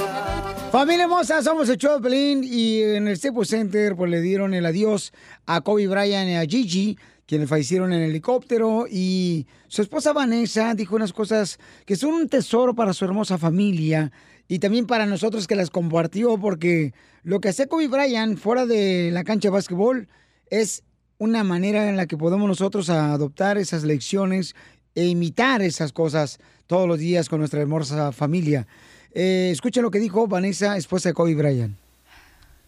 [0.70, 5.12] Familia hermosa, somos el show y en el Staples Center pues le dieron el adiós
[5.46, 10.74] a Kobe Bryant y a Gigi, quienes fallecieron en el helicóptero y su esposa Vanessa
[10.74, 14.12] dijo unas cosas que son un tesoro para su hermosa familia
[14.52, 16.92] y también para nosotros que las compartió porque
[17.22, 20.08] lo que hace Kobe Bryant fuera de la cancha de básquetbol
[20.50, 20.82] es
[21.16, 24.54] una manera en la que podemos nosotros adoptar esas lecciones
[24.94, 28.66] e imitar esas cosas todos los días con nuestra hermosa familia.
[29.14, 31.74] Eh, escuchen lo que dijo Vanessa, esposa de Kobe Bryant.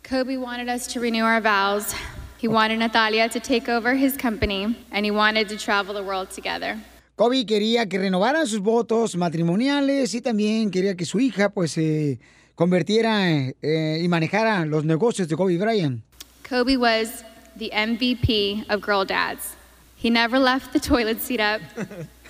[0.09, 1.95] Kobe wanted us to renew our vows.
[2.41, 6.31] He wanted Natalia to take over his company, and he wanted to travel the world
[6.31, 6.79] together.
[7.17, 12.19] Kobe quería que renovaran sus votos matrimoniales y también quería que su hija pues se
[12.57, 16.03] convirtiera eh, y manejara los negocios de Kobe Bryant.
[16.49, 17.25] Kobe was
[17.57, 19.57] the MVP of girl dads.
[20.03, 21.61] He never left the toilet seat up.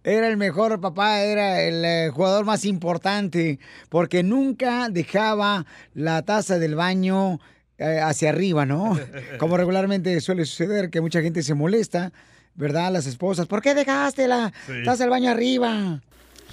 [0.05, 3.59] Era el mejor papá, era el eh, jugador más importante
[3.89, 5.64] porque nunca dejaba
[5.95, 7.41] la taza del baño
[7.78, 8.99] eh, hacia arriba, ¿no?
[9.39, 12.12] Como regularmente suele suceder que mucha gente se molesta,
[12.57, 12.93] ¿verdad?
[12.93, 14.83] Las esposas, ¿por qué dejaste la Sí.
[14.85, 16.01] taza del baño arriba?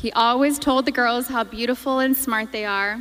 [0.04, 2.98] He always told the girls how beautiful and smart they are.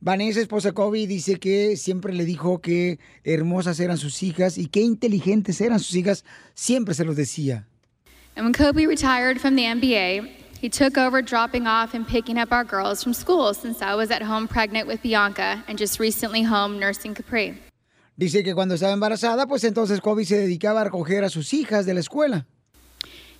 [0.00, 4.80] Vanessa, esposa Kobe, dice que siempre le dijo que hermosas eran sus hijas y qué
[4.80, 6.24] inteligentes eran sus hijas,
[6.54, 7.64] siempre se los decía.
[8.36, 10.28] And when Kobe retired from the NBA,
[10.60, 14.10] he took over dropping off and picking up our girls from school since I was
[14.10, 17.54] at home pregnant with Bianca and just recently home nursing Capri.
[18.16, 21.84] Dice que cuando estaba embarazada, pues entonces Kobe se dedicaba a recoger a sus hijas
[21.84, 22.46] de la escuela.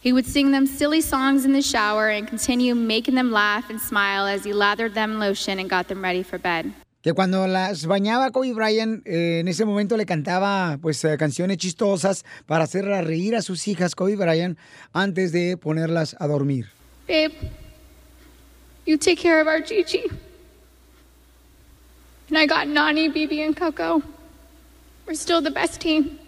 [0.03, 3.81] He would sing them silly songs in the shower and continue making them laugh and
[3.81, 6.73] smile as he lathered them lotion and got them ready for bed.
[7.03, 11.59] Que cuando las bañaba Kobe Bryant, eh, en ese momento le cantaba pues eh, canciones
[11.59, 14.59] chistosas para hacer reír a sus hijas Kobe Bryant
[14.93, 16.67] antes de ponerlas a dormir.
[17.07, 17.33] Babe,
[18.87, 20.05] you take care of our Gigi.
[22.29, 24.03] And I got Nani, Bibi, and Coco.
[25.07, 26.19] We're still the best team.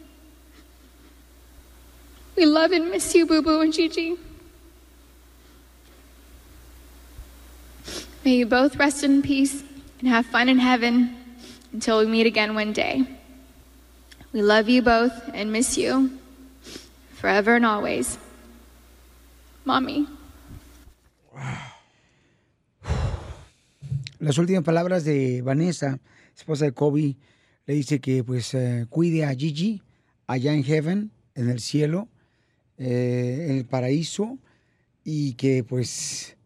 [2.37, 4.17] We love and miss you, Boo Boo and Gigi.
[8.25, 9.63] May you both rest in peace
[10.01, 11.17] and have fun in heaven
[11.73, 13.05] until we meet again one day.
[14.33, 16.19] We love you both and miss you
[17.15, 18.19] forever and always.
[19.65, 20.07] Mommy.
[24.19, 25.99] Las últimas palabras de Vanessa,
[26.37, 27.17] esposa de Kobe,
[27.67, 29.83] le dice que pues eh, cuide a Gigi
[30.27, 32.09] allá en heaven, en el cielo,
[32.79, 34.39] eh, en el paraíso,
[35.05, 36.37] y que pues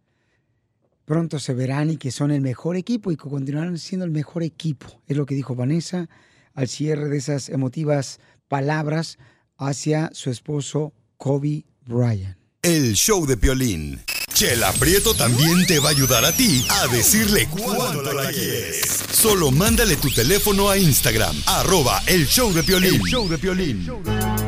[1.05, 4.43] pronto se verán y que son el mejor equipo y que continuarán siendo el mejor
[4.43, 5.01] equipo.
[5.07, 6.09] Es lo que dijo Vanessa
[6.55, 9.19] al cierre de esas emotivas palabras
[9.57, 12.37] hacia su esposo Kobe Bryant.
[12.63, 14.01] El show de Piolín.
[14.41, 19.05] Chela Prieto también te va a ayudar a ti a decirle cuánto la quieres.
[19.13, 22.95] Solo mándale tu teléfono a Instagram, arroba el show de Piolín.
[22.95, 23.87] El show de Piolín.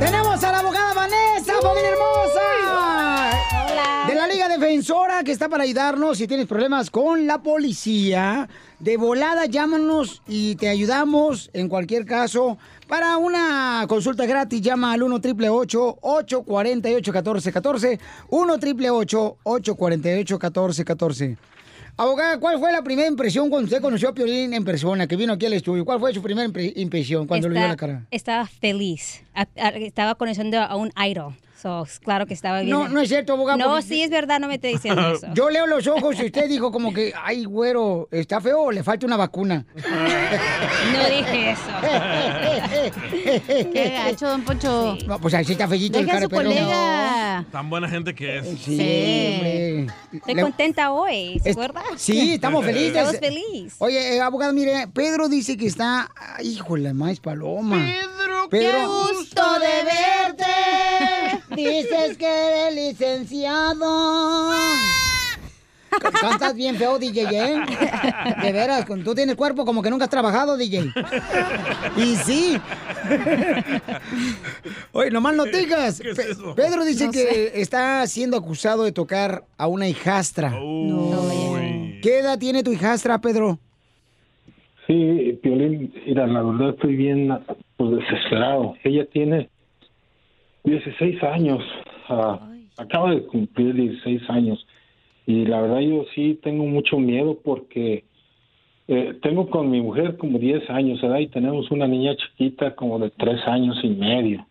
[0.01, 3.69] Tenemos a la abogada Vanessa, familia hermosa.
[3.69, 4.05] Hola.
[4.09, 8.49] De la Liga Defensora que está para ayudarnos si tienes problemas con la policía.
[8.79, 12.57] De volada, llámanos y te ayudamos en cualquier caso.
[12.93, 21.39] Para una consulta gratis, llama al 1 888 848 1414 1 888 848 1414
[21.97, 25.33] Abogada, ¿cuál fue la primera impresión cuando usted conoció a Piolín en persona, que vino
[25.33, 25.87] aquí al estudio?
[25.87, 28.05] ¿Cuál fue su primera impre- impresión cuando le vio la cara?
[28.11, 29.23] Estaba feliz.
[29.55, 31.35] Estaba conociendo a un idol.
[31.63, 32.71] So, claro que estaba bien.
[32.71, 33.57] No, no es cierto, abogada.
[33.57, 35.29] No, porque- sí es verdad, no me esté diciendo eso.
[35.35, 38.83] Yo leo los ojos y usted dijo como que, ay, güero, está feo, o le
[38.83, 39.65] falta una vacuna.
[40.93, 41.63] No dije eso.
[43.73, 44.97] Qué gacho, don Poncho.
[45.07, 46.51] No, pues ahí sí está feillito el Deja a cara, su pero...
[46.51, 47.45] colega.
[47.53, 48.47] Tan buena gente que es.
[48.61, 49.87] Sí, hombre.
[50.13, 51.83] Estoy Le- contenta hoy, ¿se acuerda?
[51.97, 52.89] Sí, estamos felices.
[52.97, 53.75] Estamos felices.
[53.79, 56.11] Oye, eh, abogado, mire, Pedro dice que está...
[56.17, 57.77] Ay, híjole, más paloma.
[57.77, 61.45] Pedro, qué gusto de verte.
[61.55, 64.51] Dices que eres licenciado.
[66.21, 67.61] Cantas bien feo, DJ, ¿eh?
[68.43, 70.91] De veras, tú tienes cuerpo como que nunca has trabajado, DJ.
[71.97, 72.59] Y sí.
[74.93, 76.01] Oye, nomás no digas.
[76.01, 76.39] ¿Qué es?
[76.57, 77.19] Pedro dice No que
[77.53, 77.61] sé.
[77.61, 80.51] está siendo acusado de tocar a una hijastra.
[80.51, 83.59] ¿Qué edad tiene tu hijastra, Pedro?
[84.87, 87.33] Sí, Piolín, mira, la verdad estoy bien
[87.77, 88.75] pues, desesperado.
[88.83, 89.49] Ella tiene
[90.65, 91.63] 16 años,
[92.09, 94.67] ah, acaba de cumplir 16 años.
[95.27, 98.05] Y la verdad yo sí tengo mucho miedo porque
[98.89, 101.21] eh, tengo con mi mujer como 10 años, ¿verdad?
[101.21, 104.47] Y tenemos una niña chiquita como de 3 años y medio.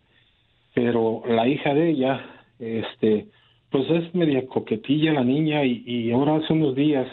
[0.74, 2.24] Pero la hija de ella,
[2.58, 3.26] este,
[3.70, 7.06] pues es media coquetilla la niña y, y ahora hace unos días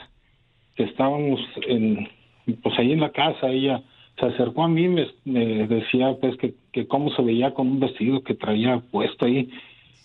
[0.76, 2.08] que estábamos en,
[2.54, 3.82] pues ahí en la casa, ella
[4.20, 7.80] se acercó a mí, me, me decía pues que, que cómo se veía con un
[7.80, 9.50] vestido que traía puesto ahí.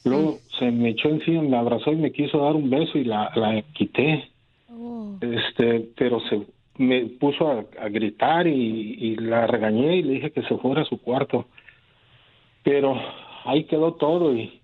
[0.04, 3.30] Luego se me echó encima, me abrazó y me quiso dar un beso y la,
[3.34, 4.28] la quité.
[5.20, 6.42] Este, pero se
[6.76, 8.52] me puso a, a gritar y,
[9.00, 11.46] y la regañé y le dije que se fuera a su cuarto.
[12.62, 13.00] Pero
[13.44, 14.60] ahí quedó todo y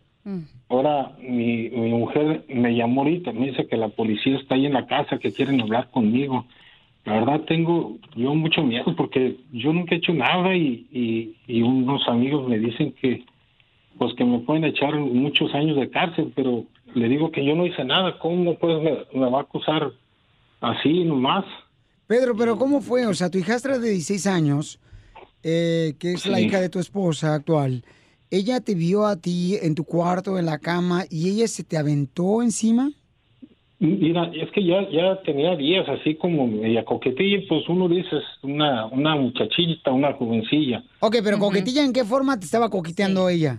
[0.68, 4.74] ahora mi, mi mujer me llamó ahorita, me dice que la policía está ahí en
[4.74, 6.44] la casa, que quieren hablar conmigo.
[7.04, 11.62] La verdad tengo yo mucho miedo porque yo nunca he hecho nada y, y, y
[11.62, 13.24] unos amigos me dicen que
[13.98, 16.64] pues que me pueden echar muchos años de cárcel, pero
[16.94, 19.92] le digo que yo no hice nada, ¿cómo pues me, me va a acusar
[20.60, 21.44] así nomás?
[22.06, 23.06] Pedro, pero ¿cómo fue?
[23.06, 24.80] O sea, tu hijastra de 16 años,
[25.42, 27.84] eh, que es la hija de tu esposa actual,
[28.30, 31.76] ella te vio a ti en tu cuarto, en la cama, y ella se te
[31.76, 32.90] aventó encima.
[33.82, 38.24] Mira, es que ya ya tenía días así como media coquetilla, pues uno dice es
[38.42, 40.84] una, una muchachita, una jovencilla.
[41.00, 43.58] Ok, pero coquetilla, ¿en qué forma te estaba coqueteando ella?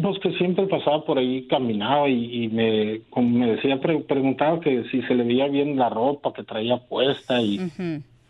[0.00, 4.60] Pues que siempre pasaba por ahí, caminaba y, y me, como me decía, pre- preguntaba
[4.60, 7.58] que si se le veía bien la ropa que traía puesta y,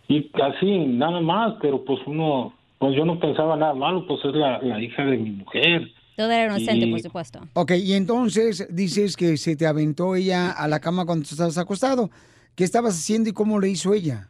[0.08, 4.34] y así, nada más, pero pues uno, pues yo no pensaba nada malo, pues es
[4.34, 5.92] la, la hija de mi mujer.
[6.16, 7.40] Todo era inocente, Y- por supuesto.
[7.54, 11.56] Ok, y entonces dices que se te aventó ella a la cama cuando tú estabas
[11.58, 12.10] acostado.
[12.54, 14.28] ¿Qué estabas haciendo y cómo le hizo ella?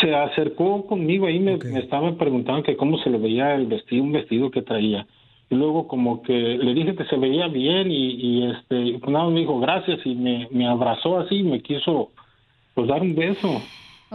[0.00, 4.02] Se acercó conmigo ahí, me, me estaba preguntando que cómo se le veía el vestido,
[4.04, 5.06] un vestido que traía.
[5.50, 9.28] Y luego como que le dije que se veía bien y, y este, pues nada,
[9.28, 12.12] me dijo gracias y me, me abrazó así y me quiso
[12.74, 13.60] pues dar un beso.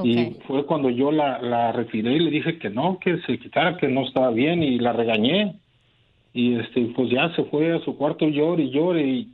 [0.03, 3.77] Y fue cuando yo la, la retiré y le dije que no, que se quitara,
[3.77, 5.55] que no estaba bien y la regañé.
[6.33, 9.33] Y este, pues ya se fue a su cuarto llore y llore y,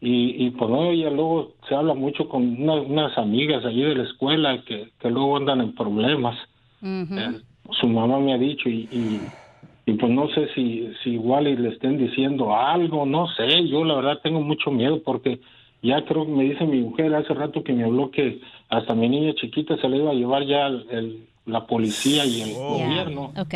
[0.00, 3.94] y, y pues no, ella luego se habla mucho con una- unas amigas allí de
[3.96, 6.36] la escuela que, que luego andan en problemas.
[7.18, 7.40] Eh,
[7.80, 9.32] su mamá me ha dicho y, y,
[9.86, 13.84] y pues no sé si, si igual y le estén diciendo algo, no sé, yo
[13.84, 15.40] la verdad tengo mucho miedo porque
[15.82, 19.08] ya creo que me dice mi mujer hace rato que me habló que hasta mi
[19.08, 23.32] niña chiquita se le iba a llevar ya el- el- la policía y el gobierno.
[23.40, 23.54] Ok.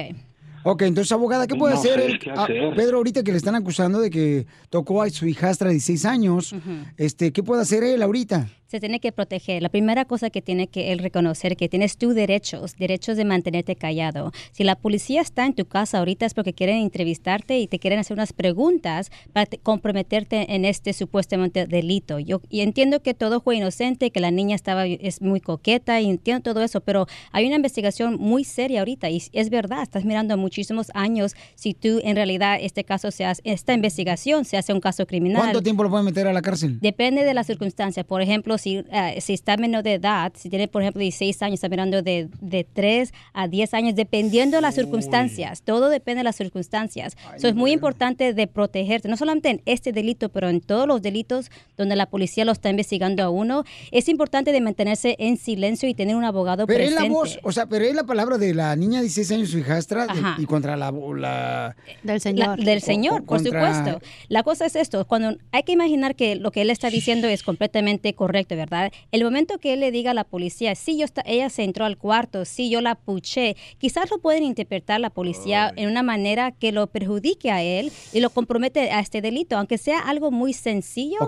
[0.62, 2.74] Ok, entonces, abogada, ¿qué puede No hacer, el- qué a- hacer.
[2.74, 6.54] Pedro ahorita que le están acusando de que tocó a su hijastra de 16 años?
[6.96, 8.48] este, ¿Qué puede hacer él ahorita?
[8.70, 9.62] Se tiene que proteger.
[9.62, 13.74] La primera cosa que tiene que él reconocer que tienes tus derechos, derechos de mantenerte
[13.74, 14.30] callado.
[14.52, 17.98] Si la policía está en tu casa ahorita es porque quieren entrevistarte y te quieren
[17.98, 22.20] hacer unas preguntas para te- comprometerte en este supuestamente delito.
[22.20, 26.08] Yo y entiendo que todo fue inocente, que la niña estaba es muy coqueta y
[26.08, 30.36] entiendo todo eso, pero hay una investigación muy seria ahorita y es verdad, estás mirando
[30.36, 34.80] muchísimos años si tú en realidad este caso se hace, esta investigación se hace un
[34.80, 35.40] caso criminal.
[35.42, 36.78] ¿Cuánto tiempo lo pueden meter a la cárcel?
[36.80, 38.06] Depende de las circunstancias.
[38.06, 41.54] Por ejemplo, si, eh, si está menor de edad, si tiene, por ejemplo, 16 años,
[41.54, 45.62] está mirando de, de 3 a 10 años, dependiendo de las circunstancias.
[45.62, 47.16] Todo depende de las circunstancias.
[47.36, 51.02] Eso es muy importante de protegerte, no solamente en este delito, pero en todos los
[51.02, 53.64] delitos donde la policía lo está investigando a uno.
[53.90, 57.08] Es importante de mantenerse en silencio y tener un abogado Pero es presente.
[57.08, 59.58] la voz, o sea, pero es la palabra de la niña de 16 años, su
[59.58, 60.90] hijastra, de- y contra la...
[60.90, 64.06] la Del La- del O- Señor, o por contra- supuesto.
[64.28, 67.42] La cosa es esto, cuando hay que imaginar que lo que él está diciendo es
[67.42, 68.92] completamente correcto corte, ¿verdad?
[69.12, 71.84] El momento que él le diga a la policía, sí, yo está, ella se entró
[71.84, 76.52] al cuarto, sí, yo la puché, quizás lo pueden interpretar la policía en una manera
[76.52, 80.52] que lo perjudique a él y lo compromete a este delito, aunque sea algo muy
[80.52, 81.18] sencillo.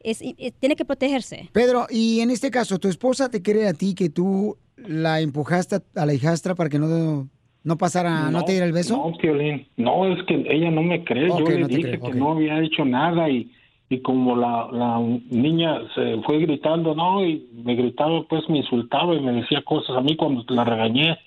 [0.00, 1.48] Es- es- tiene que protegerse.
[1.52, 5.78] Pedro, y en este caso, ¿tu esposa te cree a ti que tú la empujaste
[5.96, 7.28] a la hijastra para que no,
[7.64, 8.96] no pasara, no, te diera el beso?
[8.96, 9.66] No, Piolín.
[9.76, 11.26] No, es que ella no me cree.
[11.28, 13.50] Yo le no dije cree, que no había hecho nada y,
[13.90, 15.00] y como la, la
[15.30, 19.96] niña se fue gritando, no, y me gritaba, pues me insultaba y me decía cosas
[19.96, 21.18] a mí cuando la regañé.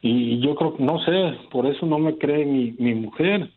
[0.00, 3.50] Y yo creo no sé, por eso no me cree mi, mi mujer.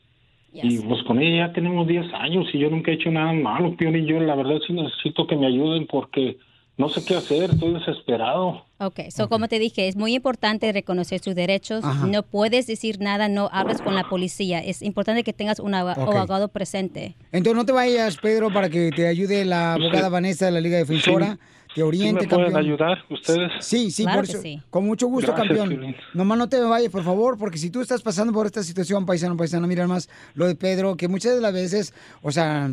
[0.54, 3.76] Y pues con ella ya tenemos 10 años y yo nunca he hecho nada malo,
[3.76, 4.06] Piolín.
[4.06, 6.38] Yo la verdad sí necesito que me ayuden porque
[6.78, 8.66] no sé qué hacer, estoy desesperado.
[8.80, 11.84] Ok, so como te dije, es muy importante reconocer sus derechos.
[11.84, 12.06] Ajá.
[12.08, 14.60] No puedes decir nada, no hables con la policía.
[14.60, 17.16] Es importante que tengas un abogado presente.
[17.32, 20.12] Entonces no te vayas, Pedro, para que te ayude la abogada Sí.
[20.12, 21.34] Vanessa de la Liga Defensora.
[21.34, 21.40] Sí.
[21.76, 22.66] Te oriente, ¿Sí me pueden campeón.
[22.74, 23.52] ayudar ustedes?
[23.60, 24.42] Sí, sí, Claro por eso.
[24.42, 24.62] sí.
[24.70, 25.70] Con mucho gusto, Gracias, campeón.
[25.78, 25.96] Piolín.
[26.14, 29.36] Nomás no te vayas, por favor, porque si tú estás pasando por esta situación, paisano,
[29.36, 32.72] paisano, mira más lo de Pedro, que muchas de las veces, o sea,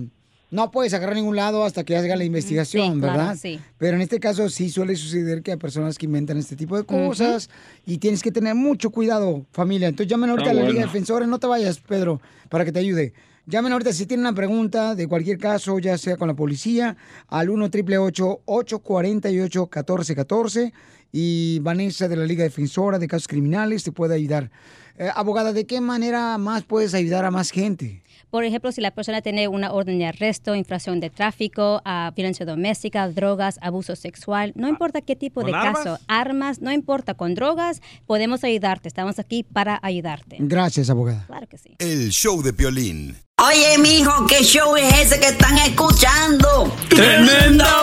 [0.53, 3.37] no puedes agarrar a ningún lado hasta que haga la investigación, Sí, claro, ¿verdad?
[3.41, 3.59] sí.
[3.79, 6.85] Pero en este caso sí suele suceder que hay personas que inventan este tipo de
[6.85, 7.51] cosas
[7.85, 9.89] y tienes que tener mucho cuidado, familia.
[9.89, 10.83] Entonces llamen ahorita Ah, a la Liga.
[10.83, 13.13] Defensora, no te vayas, Pedro, para que te ayude.
[13.47, 16.97] Llamen ahorita si tienen una pregunta de cualquier caso, ya sea con la policía,
[17.27, 20.73] al 1 888 848 1414
[21.13, 24.51] y Vanessa de la Liga Defensora de Casos Criminales te puede ayudar.
[24.99, 28.02] Eh, abogada, ¿de qué manera más puedes ayudar a más gente?
[28.33, 32.47] Por ejemplo, si la persona tiene una orden de arresto, infracción de tráfico, ah, violencia
[32.47, 35.85] doméstica, drogas, abuso sexual, no importa qué tipo ¿Con de armas?
[35.85, 38.89] caso, armas, no importa, con drogas, podemos ayudarte.
[38.89, 40.39] Estamos aquí para ayudarte.
[40.41, 41.27] Gracias, abogada.
[41.27, 41.77] Claro que sí.
[41.79, 43.19] El show de Piolín.
[43.37, 46.75] Oye, mijo, ¿qué show es ese que están escuchando?
[46.89, 47.83] ¡Tremenda